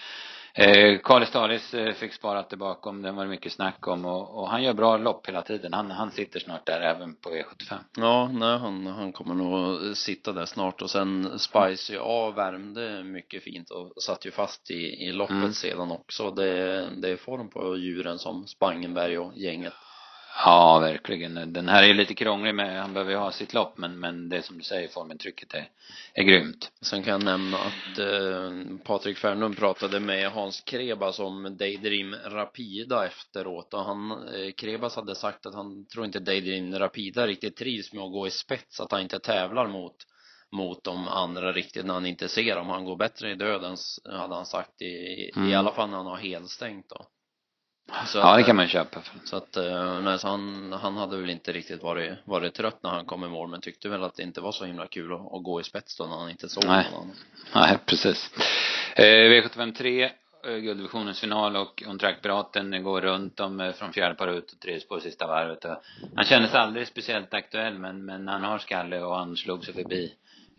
Eh, 0.53 0.99
Kalle 1.03 1.25
Stalis 1.25 1.73
eh, 1.73 1.93
fick 1.93 2.13
spara 2.13 2.45
det 2.49 2.57
bakom, 2.57 3.01
den 3.01 3.15
var 3.15 3.23
det 3.23 3.29
mycket 3.29 3.51
snack 3.51 3.87
om 3.87 4.05
och, 4.05 4.39
och 4.39 4.49
han 4.49 4.63
gör 4.63 4.73
bra 4.73 4.97
lopp 4.97 5.27
hela 5.27 5.41
tiden. 5.41 5.73
Han, 5.73 5.91
han 5.91 6.11
sitter 6.11 6.39
snart 6.39 6.65
där 6.65 6.81
även 6.81 7.15
på 7.15 7.35
E 7.35 7.43
V75. 7.43 7.77
Ja, 7.97 8.27
nej, 8.33 8.57
han, 8.57 8.87
han 8.87 9.11
kommer 9.11 9.35
nog 9.35 9.97
sitta 9.97 10.31
där 10.31 10.45
snart 10.45 10.81
och 10.81 10.89
sen 10.89 11.39
Spicy 11.39 11.97
A 11.99 12.31
värmde 12.35 13.03
mycket 13.03 13.43
fint 13.43 13.69
och 13.69 13.93
satt 14.03 14.25
ju 14.25 14.31
fast 14.31 14.71
i, 14.71 15.05
i 15.07 15.11
loppet 15.11 15.31
Mm. 15.35 15.53
sedan 15.53 15.91
också. 15.91 16.31
Det, 16.31 16.89
det 17.01 17.09
är 17.09 17.15
form 17.17 17.49
på 17.49 17.77
djuren 17.77 18.19
som 18.19 18.47
Spangenberg 18.47 19.17
och 19.19 19.37
gänget. 19.37 19.73
Ja, 20.35 20.79
verkligen. 20.79 21.53
Den 21.53 21.69
här 21.69 21.83
är 21.83 21.93
lite 21.93 22.13
krånglig 22.13 22.55
med, 22.55 22.81
han 22.81 22.93
behöver 22.93 23.11
ju 23.11 23.17
ha 23.17 23.31
sitt 23.31 23.53
lopp 23.53 23.77
men, 23.77 23.99
men 23.99 24.29
det 24.29 24.41
som 24.41 24.57
du 24.57 24.63
säger, 24.63 24.87
formen, 24.87 25.17
trycket 25.17 25.53
är, 25.53 25.69
är 26.13 26.23
grymt. 26.23 26.71
Sen 26.81 27.03
kan 27.03 27.11
jag 27.11 27.23
nämna 27.23 27.57
att 27.57 27.99
eh, 27.99 28.77
Patrik 28.83 29.17
Fernlund 29.17 29.57
pratade 29.57 29.99
med 29.99 30.31
Hans 30.31 30.61
Krebas 30.61 31.19
om 31.19 31.57
Daydream 31.57 32.15
Rapida 32.25 33.05
efteråt 33.05 33.73
och 33.73 33.85
han, 33.85 34.11
eh, 34.11 34.51
Krebas 34.57 34.95
hade 34.95 35.15
sagt 35.15 35.45
att 35.45 35.55
han 35.55 35.85
tror 35.85 36.05
inte 36.05 36.19
Daydream 36.19 36.79
Rapida 36.79 37.27
riktigt 37.27 37.55
trivs 37.55 37.93
med 37.93 38.03
att 38.03 38.11
gå 38.11 38.27
i 38.27 38.31
spets, 38.31 38.79
att 38.79 38.91
han 38.91 39.01
inte 39.01 39.19
tävlar 39.19 39.67
mot 39.67 39.95
mot 40.53 40.83
de 40.83 41.07
andra 41.07 41.51
riktigt 41.51 41.85
när 41.85 41.93
han 41.93 42.05
inte 42.05 42.27
ser 42.29 42.55
dem. 42.55 42.67
Han 42.69 42.85
går 42.85 42.95
bättre 42.95 43.31
i 43.31 43.35
dödens, 43.35 43.99
hade 44.05 44.35
han 44.35 44.45
sagt 44.45 44.81
i, 44.81 45.31
Mm. 45.35 45.49
i 45.49 45.55
alla 45.55 45.71
fall 45.71 45.89
när 45.89 45.97
han 45.97 46.05
har 46.05 46.17
helstängt 46.17 46.89
då. 46.89 47.05
Så 48.05 48.17
Ja, 48.17 48.37
det 48.37 48.43
kan 48.43 48.55
man 48.55 48.65
ju 48.65 48.69
köpa. 48.69 49.01
Så 49.23 49.35
att, 49.35 49.57
eh, 49.57 49.99
nej, 50.01 50.19
så 50.19 50.27
han, 50.27 50.73
han 50.81 50.97
hade 50.97 51.17
väl 51.17 51.29
inte 51.29 51.51
riktigt 51.51 51.83
varit, 51.83 52.13
varit 52.25 52.53
trött 52.53 52.83
när 52.83 52.89
han 52.89 53.05
kom 53.05 53.23
i 53.23 53.27
mål 53.27 53.49
men 53.49 53.61
tyckte 53.61 53.89
väl 53.89 54.03
att 54.03 54.15
det 54.15 54.23
inte 54.23 54.41
var 54.41 54.51
så 54.51 54.65
himla 54.65 54.87
kul 54.87 55.13
att, 55.13 55.33
att 55.33 55.43
gå 55.43 55.61
i 55.61 55.63
spets 55.63 55.97
då 55.97 56.05
när 56.05 56.17
han 56.17 56.29
inte 56.29 56.49
såg 56.49 56.65
Nej. 56.65 56.87
någon 56.91 57.01
annan. 57.01 57.15
Nej, 57.53 57.77
precis. 57.85 58.31
Eh, 58.95 59.03
V75 59.03 59.73
3, 59.73 60.03
eh, 60.03 60.11
gulddivisionens 60.43 61.19
final 61.19 61.55
och 61.55 61.83
On 61.87 61.99
Track 61.99 62.21
Piraten 62.21 62.83
går 62.83 63.01
runt 63.01 63.39
om 63.39 63.59
eh, 63.59 63.73
från 63.73 63.93
fjärde 63.93 64.15
par 64.15 64.27
ut 64.27 64.51
och 64.51 64.59
trivs 64.59 64.87
på 64.87 64.99
sista 64.99 65.27
varvet. 65.27 65.65
Han 66.15 66.25
kändes 66.25 66.53
aldrig 66.53 66.87
speciellt 66.87 67.33
aktuell 67.33 67.79
men, 67.79 68.05
men 68.05 68.27
han 68.27 68.43
har 68.43 68.57
skalle 68.57 69.01
och 69.01 69.15
han 69.15 69.37
slog 69.37 69.65
sig 69.65 69.73
förbi 69.73 70.13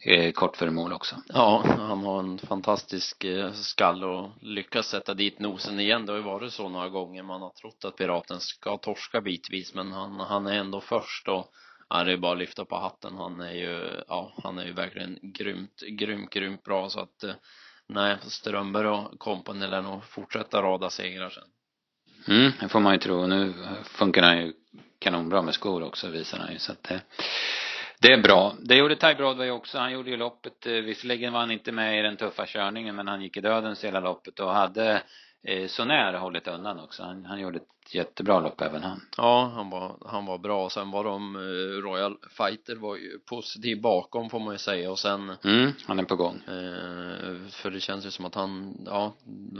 eh, 0.04 0.32
kort 0.32 0.56
före 0.56 0.70
mål 0.70 0.92
också. 0.92 1.16
Ja, 1.28 1.62
han 1.66 2.04
har 2.04 2.18
en 2.18 2.38
fantastisk 2.38 3.24
eh, 3.24 3.52
skall 3.52 4.04
och 4.04 4.30
lyckas 4.40 4.86
sätta 4.86 5.14
dit 5.14 5.38
nosen 5.38 5.80
igen. 5.80 6.06
Det 6.06 6.12
har 6.12 6.18
ju 6.18 6.24
varit 6.24 6.52
så 6.52 6.68
några 6.68 6.88
gånger 6.88 7.22
man 7.22 7.42
har 7.42 7.50
trott 7.50 7.84
att 7.84 7.96
Piraten 7.96 8.40
ska 8.40 8.76
torska 8.76 9.20
bitvis 9.20 9.74
men 9.74 9.92
han, 9.92 10.20
han 10.20 10.46
är 10.46 10.58
ändå 10.58 10.80
först 10.80 11.28
och 11.28 11.52
det 11.88 12.12
är 12.12 12.16
bara 12.16 12.32
att 12.32 12.38
lyfta 12.38 12.64
på 12.64 12.76
hatten. 12.76 13.16
Han 13.16 13.40
är 13.40 13.52
ju, 13.52 14.02
ja, 14.08 14.32
han 14.42 14.58
är 14.58 14.64
ju 14.64 14.72
verkligen 14.72 15.18
grymt, 15.22 15.82
grymt, 15.88 16.30
grymt 16.30 16.62
bra 16.62 16.88
så 16.88 17.00
att 17.00 17.24
eh, 17.24 17.34
nej, 17.86 18.16
Strömberg 18.22 18.88
och 18.88 19.18
kompani 19.18 19.66
lär 19.66 19.82
nog 19.82 20.04
fortsätta 20.04 20.62
rada 20.62 20.90
segrar 20.90 21.30
sen. 21.30 21.48
Mm, 22.28 22.52
det 22.60 22.68
får 22.68 22.80
man 22.80 22.92
ju 22.92 22.98
tro. 22.98 23.26
Nu 23.26 23.54
funkar 23.84 24.22
han 24.22 24.38
ju 24.38 24.52
kanonbra 24.98 25.42
med 25.42 25.54
skor 25.54 25.82
också 25.82 26.08
visar 26.08 26.38
han 26.38 26.52
ju 26.52 26.58
så 26.58 26.72
att 26.72 26.82
det, 26.82 27.00
det 28.02 28.12
är 28.12 28.22
bra. 28.22 28.54
Det 28.60 28.76
gjorde 28.76 28.96
Ty 28.96 29.14
Broadway 29.14 29.50
också. 29.50 29.78
Han 29.78 29.92
gjorde 29.92 30.10
ju 30.10 30.16
loppet, 30.16 30.66
eh, 30.66 30.72
visserligen 30.72 31.32
var 31.32 31.40
han 31.40 31.50
inte 31.50 31.72
med 31.72 31.98
i 31.98 32.02
den 32.02 32.16
tuffa 32.16 32.46
körningen 32.46 32.96
men 32.96 33.08
han 33.08 33.22
gick 33.22 33.36
i 33.36 33.40
dödens 33.40 33.84
hela 33.84 34.00
loppet 34.00 34.40
och 34.40 34.50
hade 34.50 35.02
eh, 35.42 35.66
så 35.66 35.84
nära 35.84 36.18
hållit 36.18 36.48
undan 36.48 36.80
också. 36.80 37.02
Han, 37.02 37.24
han 37.24 37.40
gjorde 37.40 37.56
ett 37.56 37.94
jättebra 37.94 38.40
lopp 38.40 38.60
även 38.60 38.82
han. 38.82 39.00
Ja, 39.16 39.52
han 39.54 39.70
var, 39.70 39.96
han 40.06 40.26
var 40.26 40.38
bra. 40.38 40.70
Sen 40.70 40.90
var 40.90 41.04
de, 41.04 41.36
eh, 41.36 41.82
Royal 41.82 42.16
Fighter 42.36 42.76
var 42.76 42.96
ju 42.96 43.18
positiv 43.18 43.80
bakom 43.80 44.30
får 44.30 44.40
man 44.40 44.54
ju 44.54 44.58
säga 44.58 44.90
och 44.90 44.98
sen 44.98 45.32
Mm, 45.44 45.72
han 45.86 45.98
är 45.98 46.04
på 46.04 46.16
gång. 46.16 46.36
Eh, 46.46 47.48
för 47.50 47.70
det 47.70 47.80
känns 47.80 48.06
ju 48.06 48.10
som 48.10 48.24
att 48.24 48.34
han, 48.34 48.76
ja, 48.86 49.14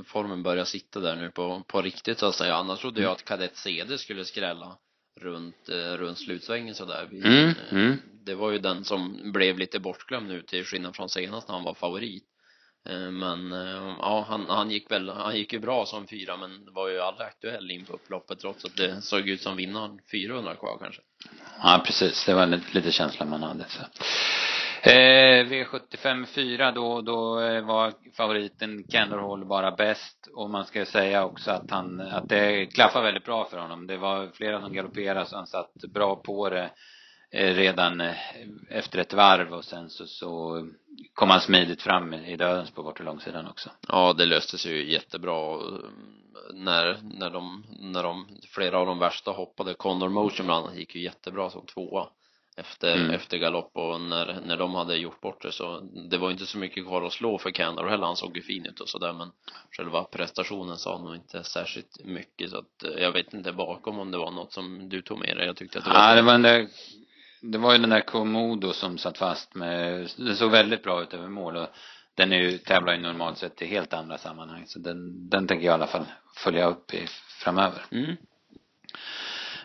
formen 0.06 0.42
börjar 0.42 0.64
sitta 0.64 1.00
där 1.00 1.16
nu 1.16 1.30
på, 1.30 1.62
på 1.66 1.82
riktigt 1.82 2.18
så 2.18 2.26
att 2.26 2.34
säga. 2.34 2.54
Annars 2.54 2.80
trodde 2.80 3.02
jag 3.02 3.12
att 3.12 3.24
Kadett 3.24 3.56
CD 3.56 3.98
skulle 3.98 4.24
skrälla 4.24 4.76
runt, 5.20 5.68
eh, 5.68 5.96
runt 5.96 6.18
slutsvängen 6.18 6.74
sådär. 6.74 7.08
Mm, 7.12 7.48
eh, 7.48 7.54
mm. 7.72 7.98
Det 8.24 8.34
var 8.34 8.50
ju 8.50 8.58
den 8.58 8.84
som 8.84 9.32
blev 9.32 9.58
lite 9.58 9.80
bortglömd 9.80 10.28
nu 10.28 10.42
till 10.42 10.64
skillnad 10.64 10.96
från 10.96 11.08
senast 11.08 11.48
när 11.48 11.54
han 11.54 11.64
var 11.64 11.74
favorit. 11.74 12.24
Eh, 12.88 13.10
Men 13.10 13.52
ja, 13.98 14.26
han, 14.28 14.46
han 14.48 14.70
gick 14.70 14.90
väl, 14.90 15.08
han 15.08 15.36
gick 15.36 15.52
ju 15.52 15.58
bra 15.58 15.86
som 15.86 16.06
fyra 16.06 16.36
men 16.36 16.74
var 16.74 16.88
ju 16.88 17.00
aldrig 17.00 17.26
aktuell 17.26 17.70
in 17.70 17.84
på 17.84 17.92
upploppet 17.92 18.38
trots 18.38 18.64
att 18.64 18.76
det 18.76 19.02
såg 19.02 19.28
ut 19.28 19.42
som 19.42 19.56
vinnaren 19.56 19.98
400 20.10 20.54
kvar 20.54 20.78
kanske. 20.80 21.02
Ja, 21.62 21.82
precis. 21.86 22.24
Det 22.24 22.34
var 22.34 22.46
lite, 22.46 22.66
lite 22.72 22.92
känslan 22.92 23.28
man 23.28 23.42
hade. 23.42 23.64
Så. 23.68 23.80
Eh, 24.84 25.44
V75 25.46 26.26
4 26.26 26.72
då, 26.72 27.00
då 27.00 27.40
eh, 27.40 27.64
var 27.64 27.92
favoriten 28.16 28.84
Kennerhall 28.88 29.44
bara 29.44 29.70
bäst. 29.70 30.28
Och 30.34 30.50
man 30.50 30.64
ska 30.64 30.86
säga 30.86 31.24
också 31.24 31.50
att 31.50 31.70
han, 31.70 32.00
att 32.00 32.28
det 32.28 32.66
klaffade 32.66 33.04
väldigt 33.04 33.24
bra 33.24 33.44
för 33.44 33.58
honom. 33.58 33.86
Det 33.86 33.96
var 33.96 34.30
flera 34.34 34.60
som 34.60 34.72
galopperade 34.72 35.26
så 35.26 35.36
han 35.36 35.46
satt 35.46 35.74
bra 35.74 36.16
på 36.16 36.50
det 36.50 36.70
eh, 37.32 37.54
redan 37.54 38.00
eh, 38.00 38.14
efter 38.70 38.98
ett 38.98 39.12
varv 39.12 39.52
och 39.52 39.64
sen 39.64 39.90
så, 39.90 40.06
så 40.06 40.62
kom 41.14 41.30
han 41.30 41.40
smidigt 41.40 41.82
fram 41.82 42.14
i 42.14 42.36
dödens 42.36 42.70
på 42.70 42.82
bortre 42.82 43.04
långsidan 43.04 43.46
också. 43.46 43.70
Ja, 43.88 44.12
det 44.12 44.26
löste 44.26 44.58
sig 44.58 44.72
ju 44.72 44.92
jättebra 44.92 45.58
när, 46.54 46.98
när 47.02 47.30
de, 47.30 47.64
när 47.80 48.02
de, 48.02 48.26
flera 48.54 48.78
av 48.78 48.86
de 48.86 48.98
värsta 48.98 49.30
hoppade. 49.30 49.74
Condor 49.74 50.08
Motion 50.08 50.46
bland 50.46 50.64
annat 50.64 50.78
gick 50.78 50.94
ju 50.94 51.02
jättebra 51.02 51.50
som 51.50 51.66
tvåa 51.66 52.08
efter, 52.56 52.96
Mm. 52.96 53.10
efter 53.10 53.36
galopp 53.38 53.70
och 53.76 54.00
när, 54.00 54.40
när 54.46 54.56
de 54.56 54.74
hade 54.74 54.96
gjort 54.96 55.20
bort 55.20 55.42
det 55.42 55.52
så 55.52 55.80
det 56.10 56.18
var 56.18 56.30
inte 56.30 56.46
så 56.46 56.58
mycket 56.58 56.86
kvar 56.86 57.02
att 57.02 57.12
slå 57.12 57.38
för 57.38 57.50
Candor 57.50 57.88
heller. 57.88 58.06
Han 58.06 58.16
såg 58.16 58.36
ju 58.36 58.42
fin 58.42 58.66
ut 58.66 58.80
och 58.80 58.88
sådär 58.88 59.12
men 59.12 59.30
själva 59.76 60.04
prestationen 60.04 60.76
sa 60.76 60.98
nog 60.98 61.14
inte 61.14 61.44
särskilt 61.44 62.04
mycket 62.04 62.50
så 62.50 62.58
att 62.58 62.84
eh, 62.84 63.02
jag 63.02 63.12
vet 63.12 63.34
inte 63.34 63.52
bakom 63.52 63.98
om 63.98 64.10
det 64.10 64.18
var 64.18 64.30
något 64.30 64.52
som 64.52 64.88
du 64.88 65.02
tog 65.02 65.18
med 65.18 65.36
dig. 65.36 65.46
Jag 65.46 65.56
tyckte 65.56 65.78
att 65.78 65.84
det 65.84 65.90
var 65.90 66.08
Ja, 66.08 66.14
det 66.14 66.22
var 66.22 66.32
den 66.32 66.42
där 66.42 66.68
det 67.44 67.58
var 67.58 67.72
ju 67.72 67.78
den 67.78 67.90
där 67.90 68.00
Komodo 68.00 68.72
som 68.72 68.98
satt 68.98 69.18
fast 69.18 69.54
med, 69.54 70.08
det 70.16 70.34
såg 70.34 70.50
väldigt 70.50 70.82
bra 70.82 71.02
ut 71.02 71.14
över 71.14 71.28
mål 71.28 71.56
och 71.56 71.68
den 72.14 72.32
är 72.32 72.36
ju, 72.36 72.58
tävlar 72.58 72.92
ju 72.92 73.00
normalt 73.00 73.38
sett 73.38 73.62
i 73.62 73.66
helt 73.66 73.92
andra 73.92 74.18
sammanhang 74.18 74.64
så 74.66 74.78
den, 74.78 75.28
den 75.28 75.46
tänker 75.46 75.66
jag 75.66 75.72
i 75.72 75.74
alla 75.74 75.86
fall 75.86 76.04
följa 76.36 76.66
upp 76.66 76.94
i 76.94 77.06
framöver. 77.44 77.84
Mm. 77.90 78.16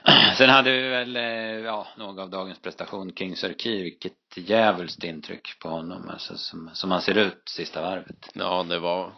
Sen 0.37 0.49
hade 0.49 0.71
vi 0.71 0.89
väl, 0.89 1.15
eh, 1.15 1.65
ja, 1.65 1.87
några 1.97 2.23
av 2.23 2.29
dagens 2.29 2.59
prestation, 2.61 3.13
Kings 3.15 3.43
Arkiv, 3.43 3.83
vilket 3.83 4.13
djävulskt 4.35 5.03
intryck 5.03 5.59
på 5.59 5.69
honom, 5.69 6.09
alltså 6.09 6.37
som, 6.37 6.69
som 6.73 6.91
han 6.91 7.01
ser 7.01 7.17
ut 7.17 7.41
sista 7.49 7.81
varvet. 7.81 8.29
Ja, 8.33 8.63
det 8.69 8.79
var, 8.79 9.11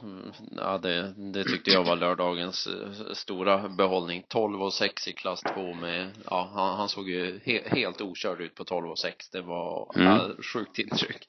ja 0.58 0.78
det, 0.78 1.14
det 1.34 1.44
tyckte 1.44 1.72
jag 1.72 1.84
var 1.84 1.96
lördagens 1.96 2.68
eh, 2.68 3.14
stora 3.14 3.70
behållning. 3.70 4.24
12 4.30 4.62
och 4.64 4.74
6 4.74 5.08
i 5.08 5.14
klass 5.14 5.42
2 5.54 5.74
med, 5.74 6.10
ja, 6.26 6.52
han, 6.54 6.78
han 6.78 6.90
såg 6.90 7.10
ju 7.10 7.40
he, 7.46 7.62
helt 7.66 8.02
okörd 8.02 8.42
ut 8.42 8.56
på 8.56 8.64
12 8.64 8.90
och 8.90 9.00
6. 9.00 9.30
Det 9.30 9.42
var 9.42 9.92
Mm. 9.96 10.08
ja, 10.08 10.30
sjukt 10.54 10.80
intryck. 10.80 11.28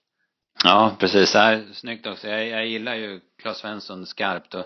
Ja, 0.65 0.97
precis. 0.99 1.35
Här, 1.35 1.67
snyggt 1.73 2.07
också. 2.07 2.29
Jag, 2.29 2.49
jag 2.49 2.67
gillar 2.67 2.95
ju 2.95 3.21
Claes 3.43 3.59
Svensson 3.59 4.07
skarpt 4.07 4.55
och 4.55 4.65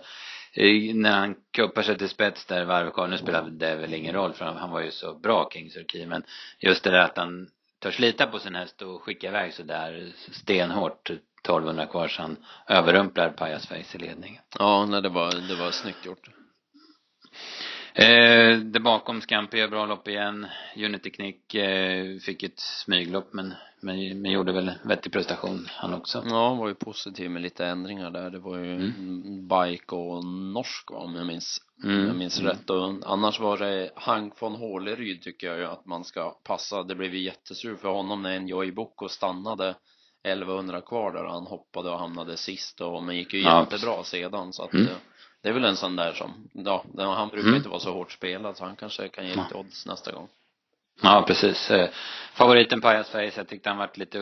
Eh, 0.57 0.95
när 0.95 1.13
han 1.13 1.35
kuppar 1.51 1.83
sig 1.83 1.99
till 1.99 2.09
spets 2.09 2.47
där 2.47 2.65
varv 2.65 2.91
kvar, 2.91 3.09
nu 3.09 3.19
spelar 3.19 3.43
det 3.43 3.75
väl 3.75 3.95
ingen 3.95 4.15
roll 4.15 4.33
för 4.33 4.45
han, 4.45 4.71
var 4.71 4.81
ju 4.81 4.91
så 4.91 5.15
bra 5.15 5.49
Kings 5.53 5.77
Arkiv, 5.77 6.09
men 6.09 6.23
just 6.59 6.85
det 6.85 6.91
där 6.91 6.99
att 6.99 7.17
han 7.17 7.49
törs 7.79 7.99
lita 7.99 8.27
på 8.27 8.39
sin 8.39 8.55
häst 8.55 8.83
och 8.83 9.03
skicka 9.03 9.29
iväg 9.29 9.55
så 9.55 9.63
där 9.63 10.13
stenhårt 10.33 11.11
1200 11.11 11.87
kvar 11.87 12.09
så 12.09 12.23
han 12.23 12.37
överrumplar 12.69 13.31
Pajasface 13.31 13.97
i 13.97 13.99
ledningen. 13.99 14.43
Ja, 14.59 14.87
nej, 14.87 15.03
det 15.03 15.09
var, 15.09 15.49
det 15.49 15.55
var 15.55 15.71
snyggt 15.71 16.07
gjort. 16.07 16.29
Eh, 17.97 18.59
där 18.59 18.81
bakom 18.81 19.21
Scampi 19.21 19.59
gör 19.59 19.69
bra 19.69 19.87
lopp 19.87 20.09
igen. 20.09 20.47
Unity 20.77 21.11
Knick 21.11 21.55
eh, 21.55 22.19
fick 22.19 22.43
ett 22.43 22.61
smyglopp 22.61 23.29
men, 23.33 23.55
men, 23.81 24.23
men 24.23 24.33
gjorde 24.33 24.53
väl 24.53 24.71
vettig 24.85 25.13
prestation 25.13 25.67
han 25.71 25.95
också. 25.95 26.25
Ja, 26.27 26.55
var 26.55 26.69
ju 26.69 26.75
positiv 26.75 27.31
med 27.31 27.43
lite 27.43 27.67
ändringar 27.67 28.11
där. 28.11 28.31
Det 28.31 28.39
var 28.39 28.59
ju 28.59 28.75
Mm. 28.75 29.49
bike 29.49 29.95
och 29.95 30.25
norsk 30.25 30.91
va, 30.91 30.99
om 30.99 31.15
jag 31.15 31.27
minns, 31.27 31.61
Mm. 31.85 32.01
om 32.01 32.07
jag 32.07 32.17
minns 32.17 32.41
rätt. 32.41 32.71
Och 32.71 32.95
annars 33.07 33.41
var 33.41 33.59
det 33.59 33.91
Hank 33.97 34.43
von 34.43 34.55
Håleryd 34.55 35.23
tycker 35.23 35.47
jag 35.47 35.59
ju 35.59 35.65
att 35.65 35.87
man 35.87 36.05
ska 36.05 36.31
passa. 36.31 36.83
Det 36.83 36.95
blev 36.95 37.15
ju 37.15 37.23
jättesur 37.23 37.77
för 37.77 37.89
honom 37.89 38.23
när 38.23 38.37
en 38.37 38.49
Joy 38.49 38.73
Boko 38.73 39.09
stannade 39.09 39.75
1100 40.23 40.81
kvar 40.81 41.13
där 41.13 41.25
och 41.25 41.33
han 41.33 41.47
hoppade 41.47 41.91
och 41.91 41.99
hamnade 41.99 42.37
sist 42.37 42.81
och 42.81 43.03
men 43.03 43.17
gick 43.17 43.35
ju 43.35 43.41
Ja, 43.43 43.61
jättebra 43.61 44.03
sedan 44.03 44.53
så 44.53 44.63
att 44.65 44.73
Mm. 44.75 44.87
Det 45.45 45.51
är 45.51 45.53
väl 45.53 45.65
en 45.65 45.77
sån 45.77 45.97
där 45.97 46.13
som, 46.13 46.49
ja, 46.53 46.85
han 46.97 47.29
brukar 47.29 47.49
Mm. 47.49 47.57
inte 47.57 47.69
vara 47.69 47.81
så 47.81 47.93
hårt 47.93 48.13
spelad 48.13 48.57
så 48.57 48.65
han 48.65 48.77
kanske 48.77 49.09
kan 49.09 49.27
ge 49.27 49.35
lite 49.35 49.55
odds 49.55 49.87
nästa 49.87 50.13
gång. 50.13 50.29
Ja, 51.03 51.25
precis. 51.27 51.71
Eh, 51.71 51.91
Favoriten 52.35 52.81
Pajasface, 52.81 53.33
jag 53.37 53.49
tyckte 53.49 53.69
han 53.69 53.79
varit 53.79 53.97
lite 53.97 54.19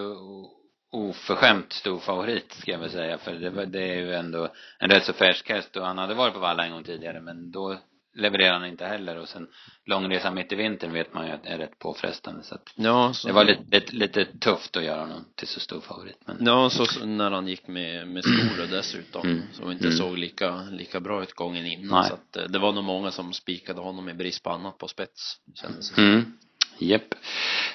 oförskämt 0.93 1.73
stor 1.73 1.99
favorit 1.99 2.53
ska 2.53 2.71
jag 2.71 2.79
väl 2.79 2.91
säga. 2.91 3.19
För 3.19 3.33
det, 3.33 3.67
det 3.67 3.83
är 3.83 3.97
ju 3.97 4.15
ändå 4.15 4.49
en 4.79 4.91
rätt 4.91 5.05
så 5.05 5.13
färsk 5.13 5.49
häst 5.51 5.77
och 5.77 5.87
han 5.87 5.99
hade 5.99 6.15
varit 6.15 6.35
på 6.35 6.41
valla 6.41 6.65
en 6.65 6.73
gång 6.73 6.85
tidigare 6.85 7.21
men 7.21 7.51
då 7.51 7.79
levererade 8.15 8.59
han 8.59 8.69
inte 8.69 8.87
heller 8.87 9.19
och 9.19 9.29
sen 9.29 9.49
långresa 9.87 10.31
mitt 10.31 10.53
i 10.53 10.55
vintern 10.55 10.93
vet 10.93 11.15
man 11.15 11.27
ju 11.27 11.33
att 11.33 11.47
är 11.47 11.59
rätt 11.59 11.79
påfrestande 11.79 12.43
så 12.43 12.55
att 12.55 12.73
Ja, 12.77 13.13
så, 13.13 13.29
det 13.29 13.35
var 13.35 13.45
lite, 13.45 13.63
lite, 13.71 13.97
lite 13.97 14.25
tufft 14.39 14.77
att 14.77 14.85
göra 14.85 15.01
honom 15.01 15.25
till 15.37 15.49
så 15.49 15.61
stor 15.61 15.81
favorit 15.81 16.19
men 16.27 16.47
Ja, 16.47 16.71
så 16.71 16.87
så 16.87 17.07
när 17.07 17.31
han 17.31 17.49
gick 17.49 17.67
med, 17.67 18.09
med 18.09 18.25
skor 18.25 18.67
dessutom, 18.71 19.23
Mm. 19.29 19.43
som 19.53 19.73
inte 19.73 19.85
Mm. 19.85 19.97
såg 19.97 20.19
lika, 20.19 20.63
lika 20.63 21.01
bra 21.01 21.23
ut 21.23 21.33
gången 21.33 21.67
innan. 21.67 22.01
Nej. 22.01 22.09
Så 22.09 22.15
att 22.15 22.37
eh, 22.37 22.45
det 22.45 22.59
var 22.59 22.73
nog 22.73 22.85
många 22.85 23.11
som 23.11 23.33
spikade 23.33 23.81
honom 23.81 24.09
i 24.09 24.15
brist 24.15 24.43
på 24.43 24.51
annat 24.51 24.79
på 24.79 24.89
spets, 24.89 25.37
kändes 25.55 25.91
det. 25.91 26.03
Mm. 26.03 26.33
Japp. 26.79 27.15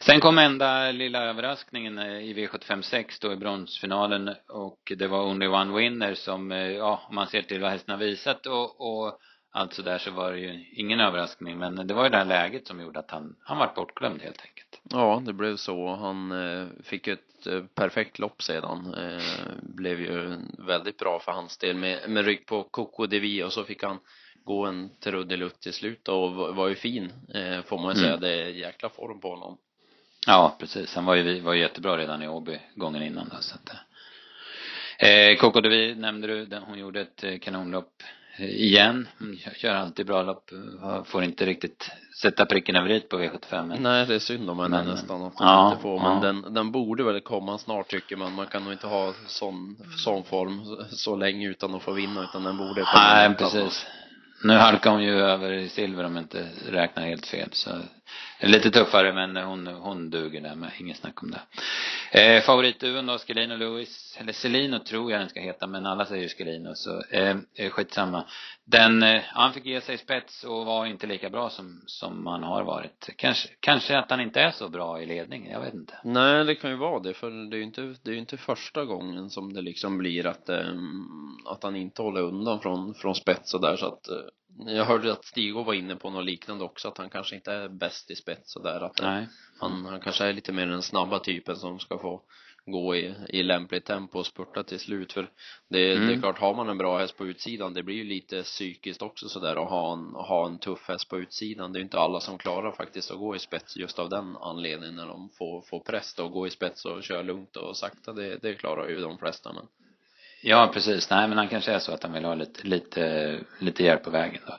Sen 0.02 0.20
kom 0.20 0.38
enda 0.38 0.92
lilla 0.92 1.24
överraskningen 1.24 1.98
eh, 1.98 2.20
i 2.20 2.34
V756 2.34 3.06
då 3.22 3.34
i 3.34 3.36
bronsfinalen 3.36 4.30
och 4.50 4.92
det 4.98 5.08
var 5.08 5.26
Only 5.26 5.48
One 5.48 5.78
Winner 5.78 6.16
som, 6.16 6.52
eh, 6.52 6.58
ja, 6.58 7.02
om 7.10 7.16
man 7.16 7.28
ser 7.28 7.42
till 7.42 7.62
vad 7.62 7.72
hästen 7.72 7.92
har 7.92 8.06
visat 8.06 8.46
och, 8.46 8.82
och 8.82 9.20
allt 9.58 9.74
så 9.74 9.82
där 9.82 9.98
så 9.98 10.12
var 10.12 10.32
det 10.32 10.40
ju 10.40 10.66
ingen 10.72 11.00
överraskning 11.00 11.58
men 11.58 11.88
det 11.88 11.94
var 11.94 12.04
ju 12.04 12.10
det 12.10 12.18
här 12.18 12.26
läget 12.26 12.68
som 12.68 12.82
gjorde 12.82 13.00
att 13.00 13.12
han, 13.12 13.36
han 13.44 13.58
var 13.58 13.74
bortglömd 13.76 14.22
helt 14.22 14.42
enkelt. 14.42 14.82
Ja, 14.84 15.22
det 15.26 15.34
blev 15.34 15.56
så. 15.56 15.96
Han 15.96 16.32
eh, 16.32 16.68
fick 16.84 17.08
ett 17.08 17.48
eh, 17.48 17.64
perfekt 17.64 18.20
lopp 18.20 18.42
sedan. 18.42 18.94
Eh, 18.94 19.24
blev 19.62 20.02
ju 20.02 20.38
väldigt 20.58 20.98
bra 20.98 21.20
för 21.20 21.32
hans 21.32 21.58
del 21.58 21.76
med, 21.76 22.10
med 22.10 22.26
rygg 22.26 22.46
på 22.46 22.64
Coco 22.64 23.06
Devi 23.06 23.44
och 23.44 23.54
så 23.54 23.64
fick 23.64 23.84
han 23.84 24.00
gå 24.44 24.66
en 24.66 24.90
trudelutt 25.00 25.60
till 25.60 25.74
slut 25.74 26.08
och 26.08 26.34
var, 26.34 26.68
ju 26.68 26.76
fin, 26.76 27.12
får 27.66 27.78
man 27.78 27.96
ju 27.96 28.02
säga. 28.02 28.08
Mm. 28.08 28.22
Det 28.22 28.30
är 28.30 28.48
jäkla 28.48 28.90
form 28.90 29.20
på 29.20 29.30
honom. 29.30 29.58
Ja, 30.28 30.56
precis. 30.60 30.96
Han 30.96 31.06
var 31.06 31.16
ju, 31.16 31.40
var 31.40 31.54
ju 31.54 31.60
jättebra 31.60 31.98
redan 31.98 32.24
i 32.24 32.28
Åby 32.28 32.60
gången 32.76 33.04
innan 33.04 33.30
då 33.30 33.38
så 33.40 33.56
att 33.56 33.76
eh, 35.00 35.38
Coco 35.38 35.62
Devi 35.62 35.96
nämnde 35.96 36.28
du, 36.28 36.58
hon 36.58 36.80
gjorde 36.80 37.02
ett 37.02 37.42
kanonlopp 37.42 38.04
igen. 38.40 39.08
Kör- 39.56 39.70
alltid 39.76 40.06
bra 40.06 40.24
lopp, 40.24 40.50
får 41.06 41.24
inte 41.24 41.46
riktigt 41.46 41.92
sätta 42.22 42.46
pricken 42.46 42.76
över 42.76 42.90
i 42.90 43.00
på 43.00 43.20
V75 43.20 43.66
men 43.68 43.84
Nej, 43.84 44.06
det 44.06 44.16
är 44.16 44.20
synd 44.20 44.50
om 44.50 44.60
henne 44.60 44.78
Men- 44.78 44.88
nästan 44.88 45.24
att 45.24 45.34
ja, 45.40 45.70
inte 45.72 45.82
får. 45.82 46.00
Men 46.00 46.14
ja. 46.14 46.20
den, 46.22 46.54
den 46.54 46.72
borde 46.72 47.04
väl 47.04 47.22
komma 47.22 47.58
snart 47.58 47.88
tycker 47.88 48.16
man. 48.16 48.34
Man 48.34 48.48
kan 48.48 48.64
nog 48.64 48.74
inte 48.74 48.88
ha 48.88 49.14
sån, 49.28 49.78
sån 49.98 50.24
form 50.24 50.62
så, 50.90 51.16
länge 51.16 51.48
utan 51.50 51.76
att 51.76 51.84
få 51.84 51.92
vinna 51.92 52.24
utan 52.24 52.44
den 52.44 52.58
borde 52.58 52.82
komma 52.82 53.04
Nej, 53.14 53.36
precis. 53.36 53.86
Nu 54.44 54.54
halkar 54.54 54.92
hon 54.92 55.04
ju 55.04 55.20
över 55.22 55.52
i 55.54 55.70
silver 55.70 56.04
om 56.04 56.16
jag 56.16 56.24
inte 56.24 56.48
räknar 56.70 57.04
helt 57.04 57.26
fel. 57.26 57.50
Så 57.52 57.70
lite 58.40 58.72
tuffare 58.72 59.14
men 59.14 59.38
hon, 59.38 59.68
hon 59.68 60.10
duger 60.10 60.42
där 60.42 60.56
med, 60.56 60.72
inget 60.80 60.98
snack 60.98 61.24
om 61.24 61.32
det. 61.32 61.42
Eh, 62.12 62.42
favoritduon 62.42 63.06
då, 63.06 63.18
Schelin 63.18 63.52
och 63.52 63.58
Lewis. 63.58 64.18
Eller 64.20 64.34
Celino 64.34 64.80
tror 64.80 65.12
jag 65.12 65.22
den 65.22 65.30
ska 65.30 65.40
heta 65.40 65.68
men 65.68 65.86
alla 65.86 66.06
säger 66.06 66.30
Schelino 66.30 66.76
så 66.76 67.02
eh, 67.12 67.38
eh, 67.56 67.70
skitsamma. 67.70 68.26
Den, 68.66 69.04
eh, 69.04 69.22
han 69.26 69.54
fick 69.54 69.66
ge 69.66 69.82
sig 69.82 69.98
spets 69.98 70.44
och 70.44 70.66
var 70.66 70.86
inte 70.86 71.08
lika 71.08 71.30
bra 71.30 71.50
som, 71.50 71.82
som 71.86 72.28
han 72.28 72.44
har 72.44 72.64
varit. 72.64 73.10
Kanske, 73.16 73.50
kanske 73.60 73.98
att 73.98 74.12
han 74.12 74.22
inte 74.22 74.42
är 74.42 74.52
så 74.52 74.70
bra 74.70 75.02
i 75.02 75.06
ledning, 75.06 75.50
jag 75.52 75.62
vet 75.62 75.74
inte. 75.74 75.94
Nej, 76.04 76.46
det 76.46 76.56
kan 76.56 76.70
ju 76.70 76.78
vara 76.78 77.00
det 77.00 77.14
för 77.14 77.50
det 77.50 77.56
är 77.56 77.58
ju 77.58 77.64
inte, 77.64 77.82
det 77.82 78.10
är 78.10 78.14
ju 78.14 78.20
inte 78.20 78.38
första 78.38 78.86
gången 78.86 79.30
som 79.30 79.54
det 79.54 79.62
liksom 79.62 79.98
blir 79.98 80.28
att, 80.28 80.50
eh, 80.50 80.74
att 81.46 81.64
han 81.64 81.76
inte 81.76 82.02
håller 82.02 82.22
undan 82.22 82.60
från, 82.60 82.94
från 82.94 83.16
spets 83.16 83.54
och 83.54 83.62
där 83.62 83.76
så 83.76 83.86
att 83.86 84.08
eh, 84.10 84.16
jag 84.66 84.86
hörde 84.86 85.12
att 85.12 85.26
Stigo 85.26 85.64
var 85.64 85.74
inne 85.74 85.96
på 85.96 86.10
något 86.10 86.26
liknande 86.26 86.64
också 86.64 86.88
att 86.88 86.98
han 86.98 87.10
kanske 87.10 87.36
inte 87.36 87.52
är 87.52 87.70
bäst 87.70 88.12
i 88.12 88.16
spets 88.16 88.56
och 88.56 88.64
där 88.64 88.82
att 88.82 89.02
Nej. 89.02 89.28
Han, 89.60 89.86
han 89.86 90.00
kanske 90.00 90.26
är 90.26 90.34
lite 90.34 90.54
mer 90.54 90.68
den 90.68 90.82
snabba 90.82 91.20
typen 91.20 91.56
som 91.56 91.80
ska 91.80 91.98
få 92.00 92.22
gå 92.66 92.96
i, 92.96 93.16
i 93.30 93.44
lämpligt 93.44 93.86
tempo 93.86 94.20
och 94.20 94.26
spurta 94.26 94.64
till 94.64 94.80
slut 94.80 95.14
för 95.14 95.30
det, 95.70 95.94
Mm. 95.94 96.08
det 96.08 96.14
är 96.14 96.20
klart, 96.20 96.40
har 96.40 96.54
man 96.54 96.70
en 96.70 96.78
bra 96.78 96.98
häst 96.98 97.18
på 97.18 97.26
utsidan 97.28 97.74
det 97.74 97.84
blir 97.84 97.96
ju 97.96 98.04
lite 98.04 98.44
psykiskt 98.44 99.02
också 99.02 99.30
sådär 99.30 99.56
att 99.56 99.70
ha 99.70 99.94
en, 99.94 100.06
ha 100.16 100.46
en 100.46 100.60
tuff 100.60 100.88
häst 100.88 101.10
på 101.10 101.20
utsidan 101.20 101.74
det 101.74 101.78
är 101.78 101.80
ju 101.80 101.84
inte 101.84 102.00
alla 102.00 102.20
som 102.20 102.38
klarar 102.38 102.72
faktiskt 102.72 103.12
att 103.12 103.18
gå 103.18 103.36
i 103.36 103.40
spets 103.40 103.78
just 103.78 104.00
av 104.00 104.10
den 104.10 104.38
anledningen 104.38 104.96
när 104.96 105.08
de 105.08 105.30
får, 105.30 105.62
får 105.62 105.80
press 105.80 106.14
då, 106.14 106.30
gå 106.30 106.48
i 106.48 106.50
spets 106.50 106.86
och 106.86 107.04
köra 107.04 107.22
lugnt 107.22 107.56
och 107.56 107.78
sakta 107.78 108.14
det, 108.14 108.38
det 108.42 108.54
klarar 108.54 108.90
ju 108.90 109.02
de 109.02 109.18
flesta 109.18 109.54
men 109.54 109.68
Ja, 110.42 110.70
precis. 110.74 111.10
Nej, 111.10 111.28
men 111.28 111.38
han 111.38 111.48
kanske 111.48 111.72
är 111.72 111.80
så 111.80 111.92
att 111.94 112.04
han 112.04 112.14
vill 112.14 112.26
ha 112.26 112.34
lite, 112.34 112.68
lite, 112.68 113.36
lite 113.60 113.84
hjälp 113.84 114.04
på 114.04 114.10
vägen 114.10 114.42
då. 114.48 114.58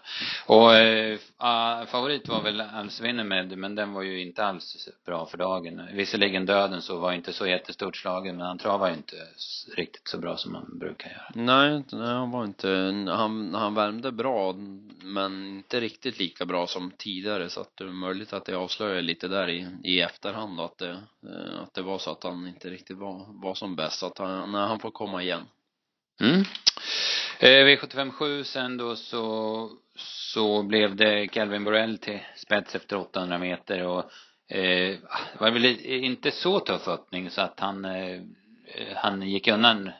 Och 0.54 0.74
eh, 0.74 1.18
ah, 1.36 1.86
favorit 1.86 2.28
var 2.28 2.42
väl 2.42 2.60
Alsvinner 2.60 3.24
med, 3.24 3.58
men 3.58 3.74
den 3.74 3.92
var 3.92 4.02
ju 4.02 4.22
inte 4.22 4.44
alls 4.44 4.88
bra 5.06 5.26
för 5.26 5.38
dagen. 5.38 5.82
Visserligen 5.92 6.46
döden 6.46 6.82
så 6.82 6.98
var 6.98 7.12
inte 7.12 7.32
så 7.32 7.46
jättestort 7.46 7.96
slagen, 7.96 8.36
men 8.36 8.46
han 8.46 8.58
travar 8.58 8.88
ju 8.88 8.94
inte 8.94 9.16
riktigt 9.76 10.08
så 10.08 10.18
bra 10.18 10.36
som 10.36 10.52
man 10.52 10.78
brukar 10.78 11.10
göra. 11.10 11.30
Nej, 11.34 11.82
nej 11.92 12.14
han 12.14 12.30
var 12.30 12.44
inte, 12.44 12.68
han, 13.08 13.54
han 13.54 13.74
värmde 13.74 14.12
bra 14.12 14.54
men 15.02 15.46
inte 15.46 15.80
riktigt 15.80 16.18
lika 16.18 16.46
bra 16.46 16.66
som 16.66 16.90
tidigare 16.90 17.48
så 17.48 17.60
att 17.60 17.76
det 17.76 17.84
är 17.84 17.88
möjligt 17.88 18.32
att 18.32 18.44
det 18.44 18.54
avslöjar 18.54 19.02
lite 19.02 19.28
där 19.28 19.48
i, 19.48 19.66
i 19.84 20.00
efterhand 20.00 20.56
då, 20.56 20.64
att 20.64 20.78
det, 20.78 20.90
eh, 20.90 21.62
att 21.62 21.74
det 21.74 21.82
var 21.82 21.98
så 21.98 22.10
att 22.10 22.24
han 22.24 22.46
inte 22.46 22.70
riktigt 22.70 22.98
var, 22.98 23.26
var 23.28 23.54
som 23.54 23.76
bäst 23.76 23.98
så 23.98 24.06
att 24.06 24.18
han, 24.18 24.52
nej 24.52 24.60
han 24.60 24.78
får 24.78 24.90
komma 24.90 25.22
igen. 25.22 25.42
Mm. 26.20 26.44
Eh, 27.38 27.66
V757 27.66 28.42
sen 28.42 28.76
då 28.76 28.96
så, 28.96 29.70
så 29.96 30.62
blev 30.62 30.96
det 30.96 31.28
Calvin 31.28 31.64
Borrell 31.64 31.98
till 31.98 32.20
spets 32.36 32.74
efter 32.74 32.96
800 32.96 33.38
meter 33.38 33.86
och 33.86 34.04
eh, 34.56 34.96
ah, 35.08 35.20
det 35.32 35.40
var 35.40 35.50
väl 35.50 35.64
inte 35.84 36.30
så 36.30 36.60
tuff 36.60 36.88
öppning 36.88 37.30
så 37.30 37.40
att 37.40 37.60
han, 37.60 37.84
eh, 37.84 38.12
eh 38.74 38.96
han 38.96 39.22
gick 39.22 39.48
undan 39.48 39.90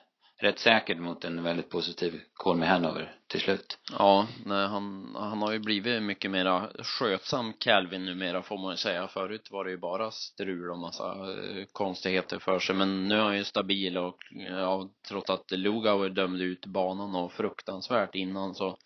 rätt 0.41 0.59
säkert 0.59 0.99
mot 0.99 1.25
en 1.25 1.43
väldigt 1.43 1.71
positiv 1.71 2.21
Colmy 2.35 2.67
Hanover 2.67 3.15
till 3.27 3.41
slut. 3.41 3.79
Ja, 3.99 4.27
nej, 4.47 4.67
han, 4.67 5.15
han 5.15 5.43
har 5.43 5.53
ju 5.53 5.59
blivit 5.59 6.03
mycket 6.03 6.31
mera 6.31 6.69
skötsam 6.79 7.53
Calvin 7.53 8.05
numera 8.05 8.43
får 8.43 8.59
man 8.59 8.71
ju 8.71 8.77
säga. 8.77 9.09
Förut 9.09 9.51
var 9.51 9.65
det 9.65 9.71
ju 9.71 9.77
bara 9.77 10.11
strul 10.11 10.71
och 10.71 10.79
massa 10.79 11.05
eh, 11.05 11.65
konstigheter 11.73 12.39
för 12.39 12.59
sig. 12.59 12.77
Men 12.77 13.09
nu 13.09 13.15
är 13.15 13.23
han 13.23 13.37
ju 13.37 13.45
stabil 13.45 13.99
och 13.99 14.17
ja, 14.51 14.89
trots 15.09 15.31
att 15.31 15.51
Lugauer 15.51 16.09
dömde 16.09 16.45
ut 16.45 16.67
banan 16.67 17.15
och 17.15 17.33
fruktansvärt 17.33 18.15
innan 18.15 18.55
så 18.55 18.79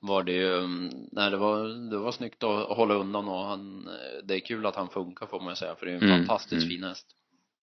var 0.00 0.22
det 0.22 0.32
ju, 0.32 0.58
mm, 0.58 0.90
nej 1.12 1.30
det 1.30 1.36
var, 1.36 1.90
det 1.90 1.98
var 1.98 2.12
snyggt 2.12 2.42
att 2.42 2.76
hålla 2.76 2.94
undan 2.94 3.28
och 3.28 3.44
han, 3.44 3.88
det 4.24 4.34
är 4.34 4.40
kul 4.40 4.66
att 4.66 4.76
han 4.76 4.88
funkar 4.88 5.26
får 5.26 5.40
man 5.40 5.48
ju 5.48 5.56
säga 5.56 5.74
för 5.74 5.86
det 5.86 5.92
är 5.92 5.96
en 5.96 6.02
Mm, 6.02 6.18
fantastiskt 6.18 6.62
mm. 6.62 6.68
fin 6.68 6.84
häst. 6.84 7.06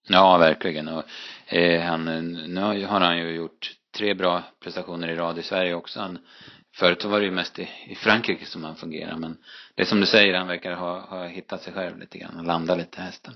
Ja, 0.06 0.38
verkligen. 0.38 0.88
Och, 0.88 1.04
eh, 1.46 1.82
han, 1.82 2.04
nu 2.54 2.60
har 2.86 3.00
han 3.00 3.18
ju 3.18 3.30
gjort 3.30 3.70
tre 3.96 4.14
bra 4.14 4.42
prestationer 4.60 5.08
i 5.08 5.16
rad 5.16 5.38
i 5.38 5.42
Sverige 5.42 5.74
också. 5.74 6.00
Han, 6.00 6.18
förut 6.76 7.04
var 7.04 7.18
det 7.20 7.24
ju 7.24 7.32
mest 7.32 7.58
i, 7.58 7.68
i 7.86 7.94
Frankrike 7.94 8.46
som 8.46 8.64
han 8.64 8.76
fungerar 8.76 9.16
men 9.16 9.38
det 9.74 9.82
är 9.82 9.86
som 9.86 10.00
du 10.00 10.06
säger, 10.06 10.34
han 10.34 10.46
verkar 10.46 10.72
ha, 10.72 11.00
ha 11.00 11.26
hittat 11.26 11.62
sig 11.62 11.72
själv 11.72 11.98
lite 11.98 12.18
grann 12.18 12.38
och 12.38 12.44
landat 12.44 12.78
lite 12.78 13.00
hästen. 13.00 13.34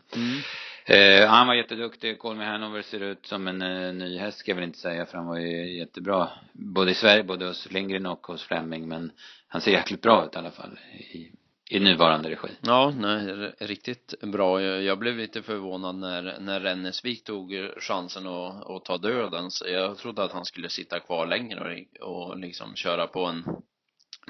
Eh, 0.86 1.28
han 1.28 1.46
var 1.46 1.54
jätteduktig. 1.54 2.18
Call 2.18 2.36
Me 2.36 2.44
Hanover 2.44 2.82
ser 2.82 3.00
ut 3.00 3.26
som 3.26 3.48
en 3.48 3.62
eh, 3.62 3.92
ny 3.92 4.18
häst 4.18 4.38
ska 4.38 4.50
jag 4.50 4.56
väl 4.56 4.64
inte 4.64 4.78
säga 4.78 5.06
för 5.06 5.18
han 5.18 5.26
var 5.26 5.38
ju 5.38 5.78
jättebra 5.78 6.28
både 6.52 6.90
i 6.90 6.94
Sverige, 6.94 7.24
både 7.24 7.46
hos 7.46 7.70
Lindgren 7.70 8.06
och 8.06 8.26
hos 8.26 8.42
Fleming 8.42 8.88
men 8.88 9.12
han 9.48 9.60
ser 9.60 9.70
jäkligt 9.70 10.02
bra 10.02 10.26
ut 10.26 10.34
i 10.34 10.38
alla 10.38 10.50
fall 10.50 10.78
i, 10.98 11.32
i 11.72 11.80
nuvarande 11.80 12.30
regi. 12.30 12.48
Ja, 12.60 12.92
nej, 12.98 13.52
riktigt 13.58 14.14
bra. 14.22 14.62
Jag, 14.62 14.82
jag 14.82 14.98
blev 14.98 15.16
lite 15.16 15.42
förvånad 15.42 15.96
när, 15.96 16.36
när 16.40 16.60
Rennesvik 16.60 17.24
tog 17.24 17.70
chansen 17.78 18.26
att, 18.26 18.70
att 18.70 18.84
ta 18.84 18.98
döden. 18.98 19.50
Så 19.50 19.68
jag 19.68 19.98
trodde 19.98 20.24
att 20.24 20.32
han 20.32 20.44
skulle 20.44 20.68
sitta 20.68 21.00
kvar 21.00 21.26
längre 21.26 21.84
och, 22.00 22.30
och 22.30 22.38
liksom 22.38 22.74
köra 22.74 23.06
på 23.06 23.24
en 23.24 23.44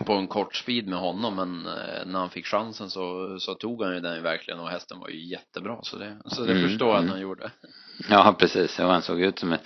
på 0.07 0.13
en 0.13 0.27
kort 0.27 0.55
speed 0.55 0.87
med 0.87 0.99
honom 0.99 1.37
men 1.37 1.67
eh, 1.67 2.07
när 2.07 2.19
han 2.19 2.31
fick 2.31 2.47
chansen 2.47 2.91
så, 2.91 3.37
så 3.39 3.55
tog 3.55 3.83
han 3.83 3.95
ju 3.95 4.01
den 4.01 4.23
verkligen 4.23 4.61
och 4.61 4.69
hästen 4.69 5.01
var 5.01 5.09
ju 5.09 5.25
jättebra 5.31 5.79
så 5.83 5.99
det, 5.99 6.17
så 6.27 6.45
det 6.45 6.53
Mm, 6.53 6.69
förstår 6.69 6.89
jag 6.89 6.97
att 6.97 7.03
mm. 7.03 7.13
han 7.13 7.21
gjorde. 7.21 7.51
Ja, 8.11 8.37
precis. 8.39 8.79
Ja, 8.79 8.93
han 8.93 9.03
såg 9.03 9.21
ut 9.21 9.39
som 9.39 9.53
en, 9.53 9.59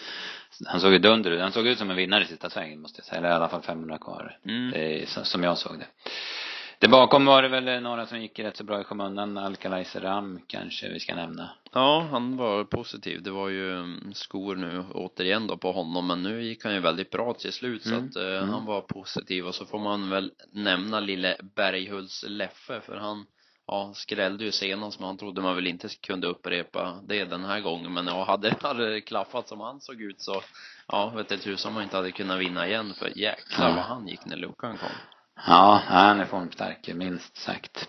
han 0.66 0.80
såg 0.80 0.92
ju 0.92 0.98
dunder 0.98 1.30
ut. 1.30 1.40
Han 1.40 1.52
såg 1.52 1.66
ut 1.66 1.78
som 1.78 1.90
en 1.90 1.96
vinnare 1.96 2.24
i 2.24 2.26
sista 2.26 2.50
svängen 2.50 2.80
måste 2.80 3.00
jag 3.00 3.06
säga. 3.06 3.18
Eller 3.18 3.28
i 3.28 3.32
alla 3.32 3.48
fall 3.48 3.62
500 3.62 3.98
kvar. 3.98 4.38
Mm. 4.44 4.70
Det 4.70 5.02
är 5.02 5.06
som 5.06 5.42
jag 5.42 5.58
såg 5.58 5.78
det. 5.78 5.86
Det 6.78 6.88
bakom 6.88 7.24
var 7.24 7.42
det 7.42 7.48
väl 7.48 7.82
några 7.82 8.06
som 8.06 8.20
gick 8.20 8.38
rätt 8.38 8.56
så 8.56 8.64
bra 8.64 8.80
i 8.80 8.84
skymundan. 8.84 9.38
Alcalay 9.38 9.84
Ram 9.94 10.40
kanske 10.46 10.88
vi 10.88 11.00
ska 11.00 11.14
nämna. 11.14 11.50
Ja, 11.72 12.08
han 12.10 12.36
var 12.36 12.64
positiv. 12.64 13.22
Det 13.22 13.30
var 13.30 13.48
ju 13.48 13.78
mm, 13.78 14.14
skor 14.14 14.56
nu 14.56 14.84
återigen 14.94 15.46
då 15.46 15.56
på 15.56 15.72
honom, 15.72 16.06
men 16.06 16.22
nu 16.22 16.42
gick 16.42 16.64
han 16.64 16.74
ju 16.74 16.80
väldigt 16.80 17.10
bra 17.10 17.34
till 17.34 17.52
slut 17.52 17.86
Mm, 17.86 18.12
så 18.12 18.18
att 18.18 18.24
eh, 18.24 18.36
mm. 18.36 18.48
han 18.48 18.64
var 18.64 18.80
positiv 18.80 19.46
och 19.46 19.54
så 19.54 19.66
får 19.66 19.78
man 19.78 20.10
väl 20.10 20.32
nämna 20.52 21.00
lille 21.00 21.36
Berghults 21.56 22.24
Leffe 22.28 22.80
för 22.80 22.96
han 22.96 23.26
ja, 23.66 23.92
skrällde 23.94 24.44
ju 24.44 24.52
senast 24.52 25.00
men 25.00 25.06
han 25.06 25.18
trodde 25.18 25.40
man 25.40 25.54
väl 25.54 25.66
inte 25.66 25.88
kunde 25.88 26.26
upprepa 26.26 27.00
det 27.08 27.24
den 27.24 27.44
här 27.44 27.60
gången 27.60 27.94
men 27.94 28.06
ja, 28.06 28.24
hade, 28.24 28.50
det 28.90 29.00
klaffat 29.00 29.48
som 29.48 29.60
han 29.60 29.80
såg 29.80 30.00
ut 30.00 30.20
så 30.20 30.42
ja, 30.88 31.12
vet 31.16 31.32
inte 31.32 31.44
tusan 31.44 31.74
man 31.74 31.82
inte 31.82 31.96
hade 31.96 32.12
kunnat 32.12 32.40
vinna 32.40 32.66
igen 32.66 32.94
för 32.98 33.18
jäklar 33.18 33.76
vad 33.76 33.84
han 33.84 34.08
gick 34.08 34.24
när 34.24 34.36
luckan 34.36 34.78
kom. 34.78 35.15
Ja, 35.46 35.82
han 35.86 36.20
är 36.20 36.24
formstark 36.24 36.88
minst 36.94 37.36
sagt. 37.36 37.88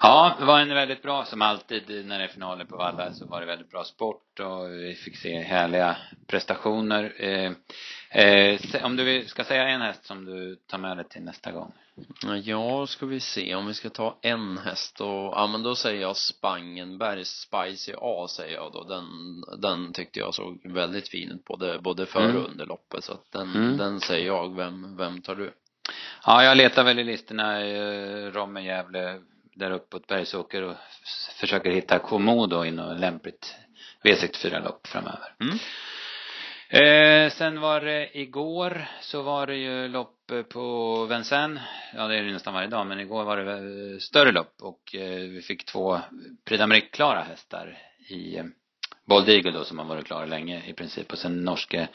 Ja, 0.00 0.36
det 0.38 0.44
var 0.44 0.60
en 0.60 0.68
väldigt 0.74 1.02
bra, 1.02 1.24
som 1.24 1.42
alltid 1.42 2.06
när 2.06 2.18
det 2.18 2.24
är 2.24 2.28
finaler 2.28 2.64
på 2.64 2.76
Valla 2.76 3.12
så 3.12 3.26
var 3.26 3.40
det 3.40 3.46
väldigt 3.46 3.70
bra 3.70 3.84
sport 3.84 4.40
och 4.40 4.70
vi 4.70 4.94
fick 4.94 5.16
se 5.16 5.42
härliga 5.42 5.96
prestationer. 6.26 7.12
Eh, 7.18 7.52
eh, 8.22 8.60
om 8.84 8.96
du 8.96 9.04
vill- 9.04 9.28
ska 9.28 9.44
säga 9.44 9.68
en 9.68 9.80
häst 9.80 10.04
som 10.04 10.24
du 10.24 10.56
tar 10.56 10.78
med 10.78 10.96
dig 10.96 11.08
till 11.08 11.22
nästa 11.22 11.52
gång. 11.52 11.72
Ja, 12.44 12.86
ska 12.86 13.06
vi 13.06 13.20
se 13.20 13.54
om 13.54 13.66
vi 13.66 13.74
ska 13.74 13.90
ta 13.90 14.18
en 14.22 14.58
häst 14.58 15.00
och, 15.00 15.08
ja 15.08 15.46
men 15.52 15.62
då 15.62 15.74
säger 15.74 16.00
jag 16.02 16.16
Spangenbergs 16.16 17.28
Spicy 17.28 17.92
A 18.00 18.26
säger 18.30 18.54
jag 18.54 18.72
då. 18.72 18.82
Den, 18.84 19.04
den 19.60 19.92
tyckte 19.92 20.18
jag 20.18 20.34
såg 20.34 20.60
väldigt 20.72 21.08
fin 21.08 21.30
ut 21.30 21.44
både, 21.44 21.78
både 21.78 22.06
före 22.06 22.24
Mm. 22.24 22.36
och 22.36 22.48
under 22.50 22.66
loppet 22.66 23.04
så 23.04 23.12
att 23.12 23.32
den, 23.32 23.54
Mm. 23.54 23.76
den 23.76 24.00
säger 24.00 24.26
jag. 24.26 24.56
Vem, 24.56 24.96
vem 24.96 25.22
tar 25.22 25.34
du? 25.34 25.52
Ja, 26.28 26.44
jag 26.44 26.56
letar 26.56 26.84
väl 26.84 26.98
i 26.98 27.04
listorna, 27.04 27.60
eh, 27.60 28.32
Romme, 28.32 28.60
Gävle, 28.60 29.20
där 29.54 29.70
uppåt 29.70 30.06
Bergsåker 30.06 30.62
och 30.62 30.76
försöker 31.40 31.70
hitta 31.70 31.98
Komodo 31.98 32.64
i 32.64 32.70
något 32.70 33.00
lämpligt 33.00 33.56
V64-lopp 34.04 34.86
framöver. 34.86 35.34
Mm. 35.40 35.58
Eh, 36.68 37.30
sen 37.30 37.60
var 37.60 37.80
det 37.80 38.18
igår 38.18 38.88
så 39.00 39.22
var 39.22 39.46
det 39.46 39.56
ju 39.56 39.88
lopp 39.88 40.30
eh, 40.30 40.42
på 40.42 41.04
Vincennes. 41.04 41.62
Ja, 41.94 42.06
det 42.06 42.18
är 42.18 42.22
det 42.22 42.32
nästan 42.32 42.54
varje 42.54 42.68
dag, 42.68 42.86
men 42.86 43.00
igår 43.00 43.24
var 43.24 43.36
det 43.36 43.52
eh, 43.52 43.98
större 43.98 44.32
lopp 44.32 44.54
och 44.62 44.94
eh, 44.94 45.20
vi 45.20 45.42
fick 45.42 45.64
två 45.64 46.00
Prix 46.44 46.62
d'Amérique-klara 46.62 47.22
hästar 47.22 47.78
i 48.08 48.36
eh, 48.36 48.44
Bold 49.04 49.28
Eagle 49.28 49.50
då 49.50 49.64
som 49.64 49.78
har 49.78 49.86
varit 49.86 50.06
klara 50.06 50.26
länge 50.26 50.62
i 50.66 50.72
princip 50.72 51.12
och 51.12 51.18
sen 51.18 51.44
norske 51.44 51.88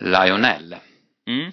Lionel 0.00 0.76
Mm. 1.26 1.52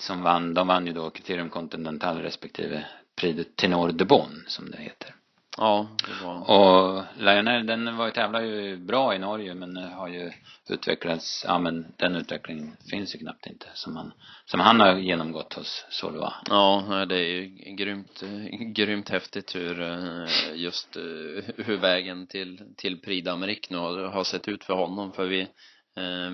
Som 0.00 0.22
vann, 0.22 0.54
de 0.54 0.66
vann 0.66 0.86
ju 0.86 0.92
då 0.92 1.10
Criterium 1.10 1.50
Continental 1.50 2.22
respektive 2.22 2.84
Prix 3.20 3.36
de 3.36 3.44
Tenor 3.44 3.92
de 3.92 4.04
Bonn 4.04 4.44
som 4.46 4.70
det 4.70 4.78
heter. 4.78 5.14
Ja, 5.56 5.88
det 6.06 6.24
var, 6.24 6.50
Och 6.50 7.04
Lionel 7.18 7.66
den 7.66 7.96
var 7.96 8.06
ju, 8.06 8.12
tävlar 8.12 8.40
ju 8.40 8.76
bra 8.76 9.14
i 9.14 9.18
Norge 9.18 9.54
men 9.54 9.76
har 9.76 10.08
ju 10.08 10.32
utvecklats, 10.68 11.44
ja 11.48 11.58
men 11.58 11.86
den 11.96 12.16
utvecklingen 12.16 12.76
finns 12.90 13.14
ju 13.14 13.18
knappt 13.18 13.46
inte 13.46 13.66
som 13.74 13.96
han, 13.96 14.12
som 14.46 14.60
han 14.60 14.80
har 14.80 14.94
genomgått 14.94 15.54
hos 15.54 15.86
Solva. 15.90 16.34
ja, 16.48 17.06
det 17.08 17.16
är 17.16 17.26
ju 17.26 17.46
grymt, 17.76 18.22
grymt 18.76 19.08
häftigt 19.08 19.54
hur 19.54 19.82
eh, 19.82 20.26
just 20.54 20.96
eh, 20.96 21.02
hur 21.56 21.76
vägen 21.76 22.26
till, 22.26 22.60
till 22.76 23.00
Prix 23.00 23.28
d'Amérique 23.28 23.66
nu 23.70 23.76
har, 23.76 24.04
har 24.04 24.24
sett 24.24 24.48
ut 24.48 24.64
för 24.64 24.74
honom 24.74 25.12
för 25.12 25.26
vi 25.26 25.48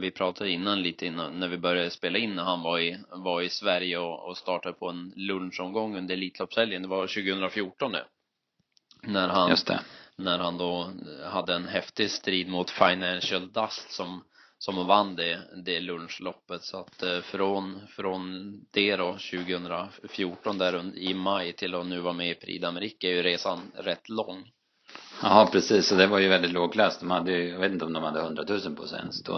vi 0.01 0.11
pratade 0.11 0.51
innan 0.51 0.83
lite 0.83 1.07
innan, 1.07 1.41
när 1.41 1.49
vi 1.49 1.59
började 1.59 1.91
spela 1.91 2.19
in 2.19 2.35
när 2.35 2.43
han 2.43 2.63
var 2.63 2.79
i, 2.79 2.99
var 3.11 3.43
i 3.43 3.49
Sverige 3.49 3.99
och, 3.99 4.29
och 4.29 4.37
startade 4.37 4.75
på 4.75 4.89
en 4.89 5.13
lunchomgång 5.17 5.97
under 5.97 6.15
Elitloppshelgen. 6.15 6.83
Det 6.83 6.89
var 6.89 7.07
2014 7.07 7.93
det. 7.93 8.05
När 9.03 9.29
han, 9.29 9.51
Just 9.51 9.67
det. 9.67 9.81
när 10.17 10.39
han 10.39 10.59
då 10.59 10.93
hade 11.25 11.55
en 11.55 11.69
häftig 11.69 12.11
strid 12.11 12.49
mot 12.49 12.71
Financial 12.71 13.53
Dust 13.53 13.91
som, 13.91 14.25
som 14.59 14.87
vann 14.87 15.17
det, 15.17 15.41
det 15.65 15.81
lunchloppet. 15.81 16.63
Så 16.63 16.81
att 16.81 17.03
eh, 17.03 17.21
från, 17.21 17.81
från 17.89 18.53
det 18.71 18.97
då 18.97 19.13
2014 19.13 20.59
där 20.59 20.99
i 20.99 21.15
maj 21.15 21.53
till 21.53 21.75
att 21.75 21.87
nu 21.87 22.01
vara 22.01 22.15
med 22.15 22.31
i 22.31 22.35
Prix 22.35 22.65
d'Amérique 22.65 23.05
är 23.05 23.15
ju 23.15 23.23
resan 23.23 23.73
rätt 23.75 24.09
lång. 24.09 24.51
Ja 25.23 25.49
precis, 25.53 25.93
och 25.93 25.99
det 25.99 26.07
var 26.07 26.19
ju 26.19 26.29
väldigt 26.29 26.53
låg 26.53 26.73
klass. 26.73 26.99
De 26.99 27.11
hade 27.11 27.33
ju, 27.33 27.49
jag 27.49 27.59
vet 27.59 27.73
inte 27.73 27.85
om 27.85 27.93
de 27.93 28.03
hade 28.03 28.21
100 28.21 28.45
000 28.49 28.77
på 28.77 28.87
sig 28.87 28.99
ens 28.99 29.23
då. 29.23 29.35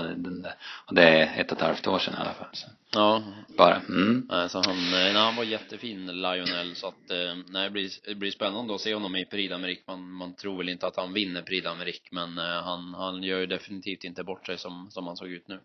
Och 0.87 0.95
det 0.95 1.03
är 1.03 1.41
ett 1.41 1.53
och 1.53 1.57
ett 1.57 1.65
halvt 1.65 1.87
år 1.87 1.99
sedan 1.99 2.15
i 2.15 2.21
alla 2.21 2.33
fall. 2.33 2.49
Så. 2.53 2.67
Ja, 2.91 3.23
Bara, 3.57 3.77
mm. 3.89 4.29
Så 4.49 4.59
han, 4.59 4.77
eh, 4.77 4.91
nej, 4.93 5.13
han 5.13 5.37
var 5.37 5.45
jättefin, 5.45 6.07
Lionel, 6.07 6.75
så 6.75 6.89
att, 6.89 7.11
eh, 7.11 7.35
nej, 7.49 7.65
det 7.65 7.71
blir, 7.71 7.91
det 8.07 8.15
blir 8.15 8.31
spännande 8.31 8.75
att 8.75 8.81
se 8.81 8.95
honom 8.95 9.17
i 9.17 9.25
Prix 9.25 9.53
d'Amérique. 9.53 9.83
Man, 9.87 10.11
man 10.11 10.35
tror 10.35 10.59
väl 10.59 10.69
inte 10.69 10.87
att 10.87 10.97
han 10.97 11.13
vinner 11.13 11.43
Prix 11.43 11.67
d'Amérique, 11.67 12.09
men 12.11 12.39
eh, 12.39 12.63
han, 12.65 12.95
han 12.95 13.23
gör 13.23 13.39
ju 13.39 13.47
definitivt 13.47 14.05
inte 14.05 14.25
bort 14.25 14.47
sig 14.47 14.59
som, 14.59 14.91
som 14.91 15.07
han 15.07 15.17
såg 15.17 15.29
ut 15.29 15.49
nu. 15.49 15.61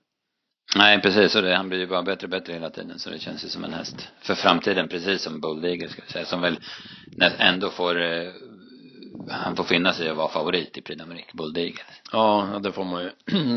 Nej 0.75 1.01
precis, 1.01 1.35
och 1.35 1.41
det, 1.41 1.55
han 1.55 1.69
blir 1.69 1.79
ju 1.79 1.87
bara 1.87 2.03
bättre 2.03 2.25
och 2.25 2.31
bättre 2.31 2.53
hela 2.53 2.69
tiden 2.69 2.99
så 2.99 3.09
det 3.09 3.19
känns 3.19 3.45
ju 3.45 3.49
som 3.49 3.63
en 3.63 3.73
häst 3.73 4.09
för 4.21 4.35
framtiden 4.35 4.87
precis 4.87 5.21
som 5.21 5.39
Bold 5.39 5.65
Eagle 5.65 5.89
ska 5.89 6.01
vi 6.05 6.11
säga 6.11 6.25
som 6.25 6.41
väl 6.41 6.59
ändå 7.39 7.69
får 7.69 7.95
han 9.29 9.55
får 9.55 9.63
finna 9.63 9.93
sig 9.93 10.09
att 10.09 10.17
vara 10.17 10.27
favorit 10.27 10.77
i 10.77 10.81
Prix 10.81 11.01
d'Amérique, 11.01 11.57
Eagle. 11.57 11.83
Ja, 12.11 12.59
det 12.63 12.71
får 12.71 12.83
man 12.83 13.03
ju, 13.03 13.11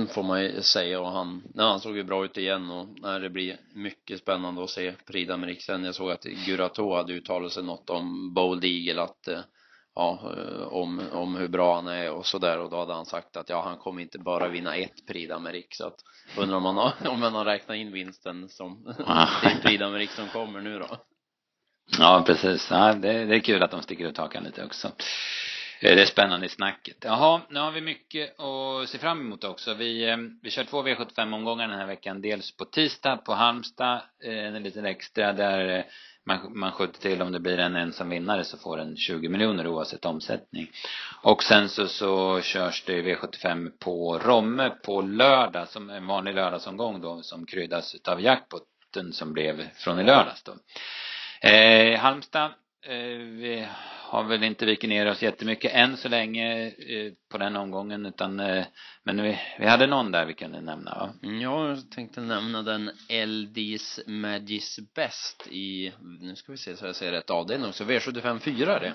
får 0.14 0.22
man 0.22 0.42
ju 0.42 0.62
säga 0.62 1.00
och 1.00 1.12
han, 1.12 1.42
nej, 1.54 1.66
han 1.66 1.80
såg 1.80 1.96
ju 1.96 2.04
bra 2.04 2.24
ut 2.24 2.36
igen 2.36 2.70
och 2.70 2.88
nej, 3.02 3.20
det 3.20 3.30
blir 3.30 3.56
mycket 3.74 4.18
spännande 4.18 4.64
att 4.64 4.70
se 4.70 4.92
Prix 5.06 5.30
d'Amérique 5.30 5.60
sen. 5.60 5.84
Jag 5.84 5.94
såg 5.94 6.10
att 6.10 6.24
Gurato 6.24 6.94
hade 6.94 7.12
uttalat 7.12 7.52
sig 7.52 7.62
något 7.62 7.90
om 7.90 8.34
Bold 8.34 8.64
Eagle 8.64 9.02
att 9.02 9.28
eh, 9.28 9.40
ja, 9.94 10.34
eh, 10.36 10.66
om, 10.66 11.02
om 11.12 11.36
hur 11.36 11.48
bra 11.48 11.74
han 11.74 11.86
är 11.86 12.10
och 12.10 12.26
sådär 12.26 12.58
och 12.58 12.70
då 12.70 12.76
hade 12.76 12.94
han 12.94 13.06
sagt 13.06 13.36
att 13.36 13.48
ja, 13.48 13.62
han 13.62 13.78
kommer 13.78 14.02
inte 14.02 14.18
bara 14.18 14.48
vinna 14.48 14.76
ett 14.76 15.06
Prix 15.08 15.32
d'Amérique 15.32 15.74
så 15.74 15.86
att 15.86 16.00
undrar 16.38 16.56
om 16.56 16.64
han 16.64 16.76
har, 16.76 16.92
om 17.08 17.22
han 17.22 17.34
har 17.34 17.44
räknat 17.44 17.76
in 17.76 17.92
vinsten 17.92 18.48
som 18.48 18.84
till 19.42 19.60
Prix 19.62 19.82
d'Amérique 19.82 20.16
som 20.16 20.28
kommer 20.28 20.60
nu 20.60 20.78
då. 20.78 20.96
Ja 21.98 22.22
precis, 22.26 22.68
ja, 22.70 22.94
det, 22.94 23.24
det 23.24 23.34
är 23.34 23.40
kul 23.40 23.62
att 23.62 23.70
de 23.70 23.82
sticker 23.82 24.04
ut 24.08 24.18
hakan 24.18 24.44
lite 24.44 24.64
också. 24.64 24.92
Eh, 25.80 25.96
det 25.96 26.02
är 26.02 26.06
spännande 26.06 26.46
i 26.46 26.48
snacket. 26.48 26.96
Jaha, 27.00 27.40
nu 27.50 27.60
har 27.60 27.70
vi 27.70 27.80
mycket 27.80 28.40
att 28.40 28.88
se 28.88 28.98
fram 28.98 29.20
emot 29.20 29.44
också. 29.44 29.74
Vi, 29.74 30.08
eh, 30.08 30.16
vi 30.42 30.50
kör 30.50 30.64
två 30.64 30.82
V75-omgångar 30.82 31.68
den 31.68 31.78
här 31.78 31.86
veckan. 31.86 32.22
Dels 32.22 32.56
på 32.56 32.64
tisdag 32.64 33.16
på 33.16 33.34
Halmstad, 33.34 34.00
eh, 34.24 34.46
en 34.46 34.62
liten 34.62 34.86
extra 34.86 35.32
där 35.32 35.86
man, 36.26 36.58
man 36.58 36.72
skjuter 36.72 37.00
till 37.00 37.22
om 37.22 37.32
det 37.32 37.40
blir 37.40 37.58
en 37.58 37.76
ensam 37.76 38.08
vinnare 38.08 38.44
så 38.44 38.58
får 38.58 38.76
den 38.76 38.96
20 38.96 39.28
miljoner 39.28 39.66
oavsett 39.66 40.04
omsättning. 40.04 40.70
Och 41.22 41.42
sen 41.42 41.68
så, 41.68 41.88
så 41.88 42.40
körs 42.40 42.84
det 42.86 43.02
V75 43.02 43.70
på 43.78 44.18
Romme 44.18 44.70
på 44.70 45.02
lördag, 45.02 45.68
som 45.68 45.90
en 45.90 46.06
vanlig 46.06 46.34
lördagsomgång 46.34 47.00
då, 47.00 47.22
som 47.22 47.46
kryddas 47.46 47.94
utav 47.94 48.20
jackpotten 48.20 49.12
som 49.12 49.32
blev 49.32 49.70
från 49.74 50.00
i 50.00 50.04
lördags 50.04 50.42
då. 50.42 50.52
Eh, 51.48 51.98
Halmstad, 51.98 52.50
Eh, 52.82 53.18
vi 53.18 53.68
har 54.02 54.24
väl 54.24 54.42
inte 54.42 54.66
vikit 54.66 54.90
ner 54.90 55.10
oss 55.10 55.22
jättemycket 55.22 55.72
än 55.74 55.96
så 55.96 56.08
länge 56.08 56.66
eh, 56.66 57.12
på 57.30 57.38
den 57.38 57.56
omgången 57.56 58.06
utan 58.06 58.40
eh, 58.40 58.64
men 59.02 59.22
vi, 59.22 59.38
vi 59.58 59.66
hade 59.66 59.86
någon 59.86 60.12
där 60.12 60.26
vi 60.26 60.34
kunde 60.34 60.60
nämna 60.60 60.94
va? 60.94 61.12
Mm, 61.22 61.40
jag 61.40 61.90
tänkte 61.90 62.20
nämna 62.20 62.62
den 62.62 62.90
LD's 63.08 64.00
Magis 64.06 64.78
Best 64.94 65.46
i, 65.50 65.92
nu 66.20 66.36
ska 66.36 66.52
vi 66.52 66.58
se 66.58 66.76
så 66.76 66.86
jag 66.86 66.96
säger 66.96 67.12
rätt 67.12 67.30
avdelning 67.30 67.68
också, 67.68 67.84
V75 67.84 68.38
4 68.38 68.78
det. 68.78 68.92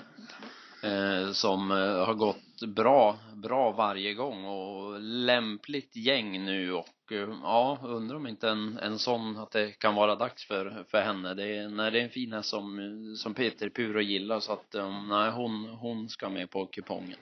Eh, 0.82 1.32
som 1.32 1.70
eh, 1.70 2.06
har 2.06 2.14
gått 2.14 2.62
bra, 2.68 3.18
bra 3.34 3.72
varje 3.72 4.14
gång 4.14 4.44
och 4.44 5.00
lämpligt 5.00 5.96
gäng 5.96 6.44
nu 6.44 6.72
och 6.72 7.12
eh, 7.12 7.28
ja, 7.42 7.78
undrar 7.82 8.16
om 8.16 8.26
inte 8.26 8.48
en, 8.48 8.78
en 8.78 8.98
sån 8.98 9.36
att 9.38 9.50
det 9.50 9.72
kan 9.78 9.94
vara 9.94 10.14
dags 10.14 10.44
för, 10.44 10.84
för 10.88 11.00
henne. 11.00 11.34
Det 11.34 11.56
är, 11.56 11.68
nej, 11.68 11.90
det 11.90 12.00
är 12.00 12.04
en 12.04 12.10
fin 12.10 12.32
häst 12.32 12.48
som, 12.48 13.16
som 13.18 13.34
Peter 13.34 13.68
Puro 13.68 14.00
gillar 14.00 14.40
så 14.40 14.52
att 14.52 14.74
eh, 14.74 15.02
nej, 15.08 15.30
hon, 15.30 15.68
hon 15.68 16.08
ska 16.08 16.28
med 16.28 16.50
på 16.50 16.66
kupongen. 16.66 17.18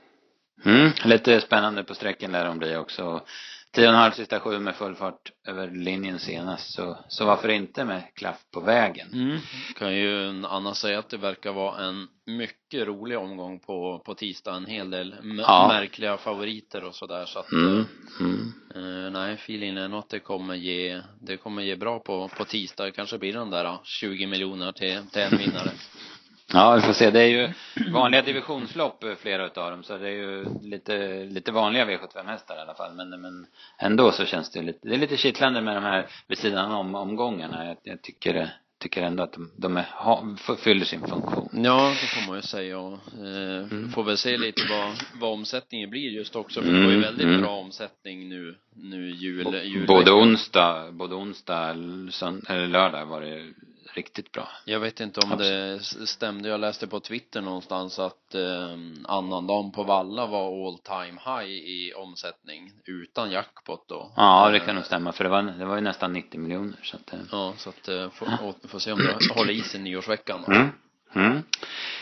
Mm, 0.65 0.93
lite 1.05 1.41
spännande 1.41 1.85
på 1.85 1.95
sträcken 1.95 2.33
där 2.33 2.49
om 2.49 2.61
det 2.61 2.79
också. 2.79 3.23
Tio 3.73 3.89
och 3.89 3.95
en 3.95 4.01
halv 4.01 4.13
sista 4.13 4.41
sju 4.41 4.59
med 4.59 4.75
full 4.75 4.95
fart 4.95 5.33
över 5.49 5.71
linjen 5.71 6.19
senast 6.19 6.75
så, 6.75 6.99
så 7.09 7.25
varför 7.25 7.49
inte 7.49 7.85
med 7.85 8.03
klaff 8.15 8.41
på 8.53 8.61
vägen? 8.61 9.09
Mm. 9.13 9.39
Kan 9.77 9.95
ju 9.95 10.29
annars 10.47 10.77
säga 10.77 10.99
att 10.99 11.09
det 11.09 11.17
verkar 11.17 11.53
vara 11.53 11.85
en 11.85 12.09
mycket 12.27 12.87
rolig 12.87 13.19
omgång 13.19 13.61
på, 13.61 14.03
på 14.07 14.15
tisdag. 14.15 14.55
En 14.55 14.67
hel 14.67 14.91
del 14.91 15.15
ja. 15.39 15.69
märkliga 15.69 16.17
favoriter 16.17 16.85
och 16.85 16.95
sådär 16.95 17.25
så 17.27 17.39
att 17.39 17.53
mm. 17.53 17.85
Mm. 18.21 18.53
Eh, 18.75 19.11
nej, 19.11 19.35
feelingen 19.35 19.77
är 19.77 19.89
nog 19.89 19.99
att 19.99 20.09
det 20.09 20.21
kommer 20.21 20.55
ge, 20.55 21.01
det 21.21 21.37
kommer 21.37 21.63
ge 21.63 21.77
bra 21.77 21.99
på, 21.99 22.29
på 22.29 22.45
tisdag. 22.45 22.91
Kanske 22.91 23.19
blir 23.19 23.33
de 23.33 23.51
där 23.51 23.79
20 23.85 24.27
miljoner 24.27 24.73
till, 24.73 25.01
till 25.13 25.23
en 25.23 25.39
vinnare. 25.39 25.71
Ja, 26.53 26.75
vi 26.75 26.81
får 26.81 26.93
se. 26.93 27.11
Det 27.11 27.21
är 27.21 27.27
ju 27.27 27.53
vanliga 27.93 28.23
divisionslopp 28.23 29.05
eh, 29.05 29.15
flera 29.15 29.47
utav 29.47 29.71
dem, 29.71 29.83
så 29.83 29.99
det 29.99 30.09
är 30.09 30.13
ju 30.13 30.45
lite, 30.63 31.25
lite 31.25 31.53
vanliga 31.53 31.85
V75-hästar 31.85 32.57
i 32.57 32.61
alla 32.61 32.75
fall. 32.75 32.95
Men, 32.95 33.21
men 33.21 33.47
ändå 33.79 34.13
så 34.13 34.25
känns 34.25 34.51
det 34.51 34.63
lite, 34.63 34.89
det 34.89 34.95
är 34.95 34.99
lite 34.99 35.17
kittlande 35.17 35.61
med 35.61 35.77
de 35.77 35.85
här 35.85 36.07
vid 36.29 36.39
sidan 36.39 36.73
om 36.73 36.95
omgångarna. 36.95 37.67
Jag, 37.67 37.77
jag 37.83 38.03
tycker, 38.03 38.51
tycker 38.79 39.03
ändå 39.03 39.23
att 39.23 39.33
de, 39.33 39.51
de 39.57 39.77
är, 39.77 39.87
ha, 39.93 40.25
fyller 40.65 40.85
sin 40.85 41.01
funktion. 41.01 41.49
Ja, 41.53 41.95
det 42.01 42.07
får 42.07 42.27
man 42.29 42.37
ju 42.37 42.43
säga. 42.43 42.79
Och, 42.79 42.99
eh, 43.13 43.63
mm. 43.63 43.91
Får 43.95 44.05
väl 44.05 44.19
se 44.19 44.39
lite 44.39 44.63
vad, 44.71 44.93
vad 45.21 45.33
omsättningen 45.33 45.91
blir 45.91 46.11
just 46.11 46.37
också. 46.37 46.63
För 46.63 46.69
mm. 46.69 46.81
det 46.81 46.87
var 46.87 46.95
ju 46.95 47.01
väldigt 47.01 47.27
mm. 47.27 47.41
bra 47.41 47.51
omsättning 47.51 48.29
nu, 48.29 48.55
nu 48.75 49.11
jul, 49.11 49.61
jul 49.65 49.87
Både 49.87 50.13
onsdag, 50.13 50.93
både 50.93 51.15
onsdag, 51.15 51.71
eller 52.49 52.67
lördag 52.67 53.07
var 53.07 53.21
det 53.21 53.53
riktigt 53.95 54.33
bra. 54.33 54.49
Jag 54.65 54.81
vet 54.81 55.01
inte 55.01 55.21
om 55.21 55.33
Absolut. 55.33 55.99
det 55.99 56.07
stämde. 56.07 56.49
Jag 56.49 56.61
läste 56.61 56.87
på 56.87 57.01
Twitter 57.01 57.41
någonstans 57.41 57.99
att 57.99 58.35
eh, 58.35 58.79
annandagen 59.05 59.73
på 59.73 59.83
Valla 59.83 60.27
var 60.27 60.67
all 60.67 60.79
time 60.79 61.21
high 61.25 61.51
i 61.51 61.93
omsättning 61.97 62.73
utan 62.85 63.31
jackpot 63.31 63.89
då. 63.89 64.13
Ja, 64.17 64.51
det 64.51 64.61
kan 64.61 64.75
nog 64.75 64.85
stämma 64.85 65.13
för 65.13 65.25
det 65.25 65.31
var, 65.31 65.43
det 65.43 65.65
var 65.65 65.75
ju 65.75 65.81
nästan 65.81 66.13
90 66.13 66.41
miljoner 66.41 66.79
så 66.83 66.97
att. 66.97 67.13
Eh. 67.13 67.19
Ja, 67.33 67.55
så 67.57 67.69
att 67.69 67.89
eh, 67.89 68.11
får, 68.11 68.29
ja. 68.29 68.55
får 68.69 68.79
se 68.79 68.93
om 68.93 68.99
det 68.99 69.35
håller 69.35 69.53
i 69.53 69.63
sig 69.63 69.81
nyårsveckan 69.81 70.45
då. 70.47 70.53
Mm. 70.53 70.69
Mm. 71.15 71.43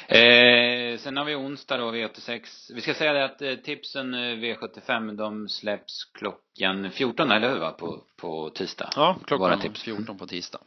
Eh, 0.08 0.98
sen 0.98 1.16
har 1.16 1.24
vi 1.24 1.34
onsdag 1.34 1.76
då, 1.76 1.92
V86. 1.92 2.40
Vi 2.74 2.80
ska 2.80 2.94
säga 2.94 3.12
det 3.12 3.24
att 3.24 3.42
eh, 3.42 3.54
tipsen 3.54 4.14
eh, 4.14 4.18
V75 4.18 5.16
de 5.16 5.48
släpps 5.48 6.04
klockan 6.04 6.90
14 6.90 7.30
eller 7.30 7.50
hur 7.50 7.58
va? 7.58 7.70
På, 7.70 8.00
på 8.16 8.50
tisdag. 8.50 8.90
Ja, 8.96 9.16
klockan 9.26 9.60
tips. 9.60 9.82
14 9.82 10.18
på 10.18 10.26
tisdag. 10.26 10.60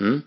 Mm. 0.00 0.22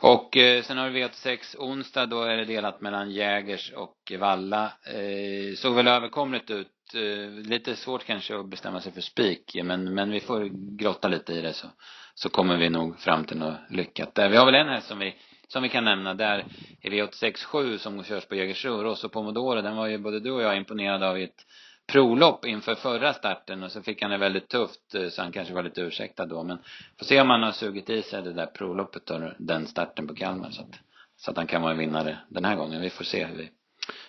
Och 0.00 0.36
eh, 0.36 0.62
sen 0.62 0.78
har 0.78 0.90
vi 0.90 1.04
V86 1.04 1.56
onsdag, 1.58 2.06
då 2.06 2.22
är 2.22 2.36
det 2.36 2.44
delat 2.44 2.80
mellan 2.80 3.10
Jägers 3.10 3.72
och 3.72 4.12
Valla. 4.18 4.64
Eh, 4.64 5.54
såg 5.56 5.74
väl 5.74 5.88
överkomligt 5.88 6.50
ut. 6.50 6.68
Eh, 6.94 7.30
lite 7.30 7.76
svårt 7.76 8.04
kanske 8.04 8.38
att 8.38 8.50
bestämma 8.50 8.80
sig 8.80 8.92
för 8.92 9.00
spik, 9.00 9.56
men, 9.64 9.94
men 9.94 10.10
vi 10.10 10.20
får 10.20 10.48
grotta 10.78 11.08
lite 11.08 11.32
i 11.32 11.40
det 11.40 11.52
så, 11.52 11.66
så 12.14 12.28
kommer 12.28 12.56
vi 12.56 12.70
nog 12.70 13.00
fram 13.00 13.24
till 13.24 13.38
något 13.38 13.56
lyckat 13.70 14.14
där. 14.14 14.28
Vi 14.28 14.36
har 14.36 14.46
väl 14.46 14.54
en 14.54 14.68
här 14.68 14.80
som 14.80 14.98
vi, 14.98 15.14
som 15.48 15.62
vi 15.62 15.68
kan 15.68 15.84
nämna 15.84 16.14
där 16.14 16.44
är 16.82 16.90
V86 16.90 17.44
7 17.44 17.78
som 17.78 18.04
körs 18.04 18.26
på 18.26 18.34
Jägersro, 18.34 18.82
Rosso 18.82 19.08
Pomodoro, 19.08 19.62
den 19.62 19.76
var 19.76 19.86
ju 19.86 19.98
både 19.98 20.20
du 20.20 20.30
och 20.30 20.42
jag 20.42 20.56
imponerade 20.56 21.08
av 21.08 21.18
i 21.18 21.24
ett 21.24 21.44
provlopp 21.92 22.44
inför 22.44 22.74
förra 22.74 23.14
starten 23.14 23.62
och 23.62 23.72
så 23.72 23.82
fick 23.82 24.02
han 24.02 24.10
det 24.10 24.18
väldigt 24.18 24.48
tufft 24.48 24.94
eh, 24.94 25.08
så 25.08 25.22
han 25.22 25.32
kanske 25.32 25.54
var 25.54 25.62
lite 25.62 25.80
ursäktad 25.80 26.26
då 26.26 26.42
men 26.42 26.58
får 26.98 27.06
se 27.06 27.20
om 27.20 27.30
han 27.30 27.42
har 27.42 27.52
sugit 27.52 27.90
i 27.90 28.02
sig 28.02 28.22
det 28.22 28.32
där 28.32 28.46
provloppet 28.46 29.10
och 29.10 29.20
den 29.38 29.66
starten 29.66 30.06
på 30.06 30.14
Kalmar 30.14 30.50
så 30.50 30.62
att, 30.62 30.78
så 31.16 31.30
att 31.30 31.36
han 31.36 31.46
kan 31.46 31.62
vara 31.62 31.74
vinnare 31.74 32.18
den 32.28 32.44
här 32.44 32.56
gången. 32.56 32.80
Vi 32.80 32.90
får 32.90 33.04
se 33.04 33.24
hur 33.24 33.36
vi, 33.36 33.50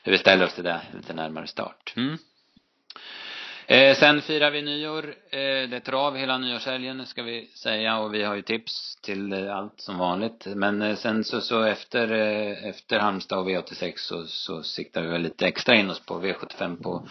hur 0.04 0.12
vi 0.12 0.18
ställer 0.18 0.46
oss 0.46 0.54
till 0.54 0.64
det 0.64 0.82
lite 0.94 1.14
närmare 1.14 1.48
start. 1.48 1.94
Mm. 1.98 2.18
Eh, 3.72 3.96
sen 3.96 4.22
firar 4.22 4.52
vi 4.52 4.62
nyår. 4.62 5.04
Eh, 5.30 5.70
det 5.70 5.76
är 5.76 5.80
trav 5.80 6.16
hela 6.16 6.38
nyårshelgen 6.38 7.06
ska 7.06 7.24
vi 7.24 7.48
säga 7.56 7.98
och 7.98 8.14
vi 8.14 8.24
har 8.24 8.36
ju 8.36 8.42
tips 8.42 8.96
till 9.02 9.34
eh, 9.34 9.56
allt 9.56 9.82
som 9.82 9.98
vanligt. 9.98 10.46
Men 10.46 10.82
eh, 10.82 10.96
sen 10.96 11.24
så, 11.24 11.42
så 11.42 11.64
efter, 11.64 12.12
eh, 12.12 12.70
efter 12.70 13.00
Halmstad 13.00 13.40
och 13.40 13.50
V86 13.50 13.94
så, 13.96 14.26
så 14.26 14.64
siktar 14.64 15.02
vi 15.02 15.08
väl 15.08 15.22
lite 15.22 15.48
extra 15.48 15.76
in 15.76 15.90
oss 15.90 16.06
på 16.06 16.22
V75 16.22 16.84
på 16.84 17.08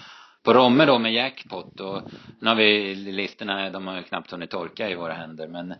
på 0.48 0.54
Romme 0.54 0.84
då 0.84 0.98
med 0.98 1.12
jackpot 1.12 1.80
och 1.80 2.02
nu 2.40 2.48
har 2.48 2.54
vi 2.54 2.94
listorna, 2.94 3.70
de 3.70 3.86
har 3.86 3.96
ju 3.96 4.02
knappt 4.02 4.30
hunnit 4.30 4.50
torka 4.50 4.90
i 4.90 4.94
våra 4.94 5.12
händer 5.12 5.48
men 5.48 5.74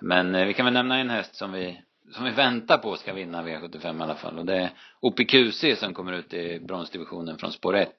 men 0.00 0.34
eh, 0.34 0.46
vi 0.46 0.54
kan 0.54 0.64
väl 0.64 0.74
nämna 0.74 0.98
en 0.98 1.10
häst 1.10 1.34
som 1.34 1.52
vi 1.52 1.80
som 2.12 2.24
vi 2.24 2.30
väntar 2.30 2.78
på 2.78 2.96
ska 2.96 3.12
vinna 3.12 3.42
V75 3.42 3.98
i 3.98 4.02
alla 4.02 4.14
fall 4.14 4.38
och 4.38 4.46
det 4.46 4.56
är 4.56 4.70
OPQC 5.00 5.64
som 5.76 5.94
kommer 5.94 6.12
ut 6.12 6.34
i 6.34 6.60
bronsdivisionen 6.60 7.38
från 7.38 7.52
spår 7.52 7.76
1 7.76 7.90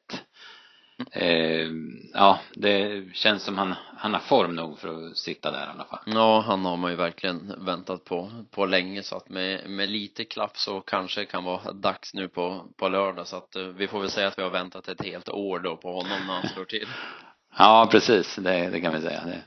eh, 1.11 1.67
ja, 2.13 2.39
det 2.53 3.03
känns 3.13 3.43
som 3.43 3.57
han, 3.57 3.75
han 3.97 4.13
har 4.13 4.19
form 4.19 4.55
nog 4.55 4.79
för 4.79 5.07
att 5.07 5.17
sitta 5.17 5.51
där 5.51 5.67
i 5.67 5.69
alla 5.69 5.85
fall. 5.85 5.99
Ja, 6.05 6.39
han 6.39 6.65
har 6.65 6.77
man 6.77 6.91
ju 6.91 6.97
verkligen 6.97 7.65
väntat 7.65 8.05
på, 8.05 8.31
på 8.51 8.65
länge 8.65 9.03
så 9.03 9.17
att 9.17 9.29
med, 9.29 9.69
med 9.69 9.89
lite 9.89 10.25
klapp 10.25 10.57
så 10.57 10.81
kanske 10.81 11.21
det 11.21 11.25
kan 11.25 11.43
vara 11.43 11.71
dags 11.71 12.13
nu 12.13 12.27
på, 12.27 12.65
på 12.77 12.89
lördag 12.89 13.27
så 13.27 13.37
att 13.37 13.55
uh, 13.55 13.67
vi 13.67 13.87
får 13.87 13.99
väl 13.99 14.09
säga 14.09 14.27
att 14.27 14.37
vi 14.37 14.43
har 14.43 14.49
väntat 14.49 14.87
ett 14.87 15.05
helt 15.05 15.29
år 15.29 15.59
då 15.59 15.77
på 15.77 15.93
honom 15.93 16.27
när 16.27 16.33
han 16.33 16.49
slår 16.49 16.65
till. 16.65 16.87
ja, 17.57 17.87
precis, 17.91 18.35
det, 18.35 18.69
det 18.69 18.81
kan 18.81 18.93
vi 18.93 19.01
säga. 19.01 19.21
Det, 19.25 19.43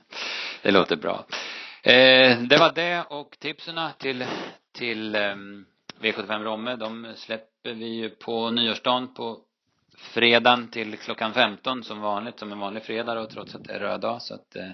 det 0.62 0.70
låter 0.70 0.96
bra. 0.96 1.24
Eh, 1.82 2.38
det 2.38 2.58
var 2.58 2.72
det 2.74 3.02
och 3.02 3.36
tipsen 3.40 3.78
till, 3.98 4.24
till 4.72 5.14
eh, 5.14 5.34
V75 6.00 6.44
Romme, 6.44 6.76
de 6.76 7.12
släpper 7.16 7.72
vi 7.72 7.86
ju 7.86 8.10
på 8.10 8.50
nyårsdagen 8.50 9.14
på 9.14 9.38
fredagen 9.96 10.68
till 10.68 10.96
klockan 10.96 11.32
15 11.32 11.84
som 11.84 12.00
vanligt, 12.00 12.38
som 12.38 12.52
en 12.52 12.58
vanlig 12.58 12.82
fredag 12.82 13.14
då, 13.14 13.26
trots 13.26 13.54
att 13.54 13.64
det 13.64 13.72
är 13.72 13.80
röd 13.80 14.00
dag. 14.00 14.22
Så 14.22 14.34
att 14.34 14.56
eh, 14.56 14.70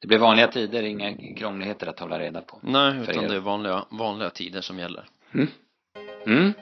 det 0.00 0.06
blir 0.06 0.18
vanliga 0.18 0.48
tider, 0.48 0.82
inga 0.82 1.34
krångligheter 1.36 1.86
att 1.86 2.00
hålla 2.00 2.18
reda 2.18 2.40
på. 2.40 2.58
Nej, 2.62 2.94
utan 3.02 3.28
det 3.28 3.36
är 3.36 3.40
vanliga, 3.40 3.84
vanliga 3.90 4.30
tider 4.30 4.60
som 4.60 4.78
gäller. 4.78 5.04
Mm. 5.34 5.48
Mm. 6.26 6.52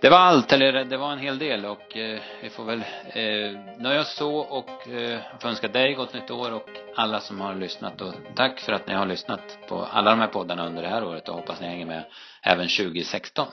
Det 0.00 0.10
var 0.10 0.18
allt, 0.18 0.52
eller 0.52 0.84
det 0.84 0.96
var 0.96 1.12
en 1.12 1.18
hel 1.18 1.38
del 1.38 1.64
och 1.64 1.96
eh, 1.96 2.20
vi 2.42 2.50
får 2.50 2.64
väl 2.64 2.84
eh, 3.06 3.78
nöja 3.78 4.00
oss 4.00 4.14
så 4.16 4.36
och 4.36 4.88
eh, 4.88 5.20
få 5.40 5.48
önska 5.48 5.68
dig 5.68 5.94
gott 5.94 6.14
nytt 6.14 6.30
år 6.30 6.52
och 6.52 6.68
alla 6.96 7.20
som 7.20 7.40
har 7.40 7.54
lyssnat 7.54 8.00
och 8.00 8.14
tack 8.34 8.60
för 8.60 8.72
att 8.72 8.86
ni 8.86 8.94
har 8.94 9.06
lyssnat 9.06 9.58
på 9.68 9.84
alla 9.84 10.10
de 10.10 10.20
här 10.20 10.26
poddarna 10.26 10.66
under 10.66 10.82
det 10.82 10.88
här 10.88 11.04
året 11.04 11.28
och 11.28 11.34
hoppas 11.34 11.60
ni 11.60 11.66
hänger 11.66 11.86
med 11.86 12.04
även 12.42 12.68
2016. 12.68 13.46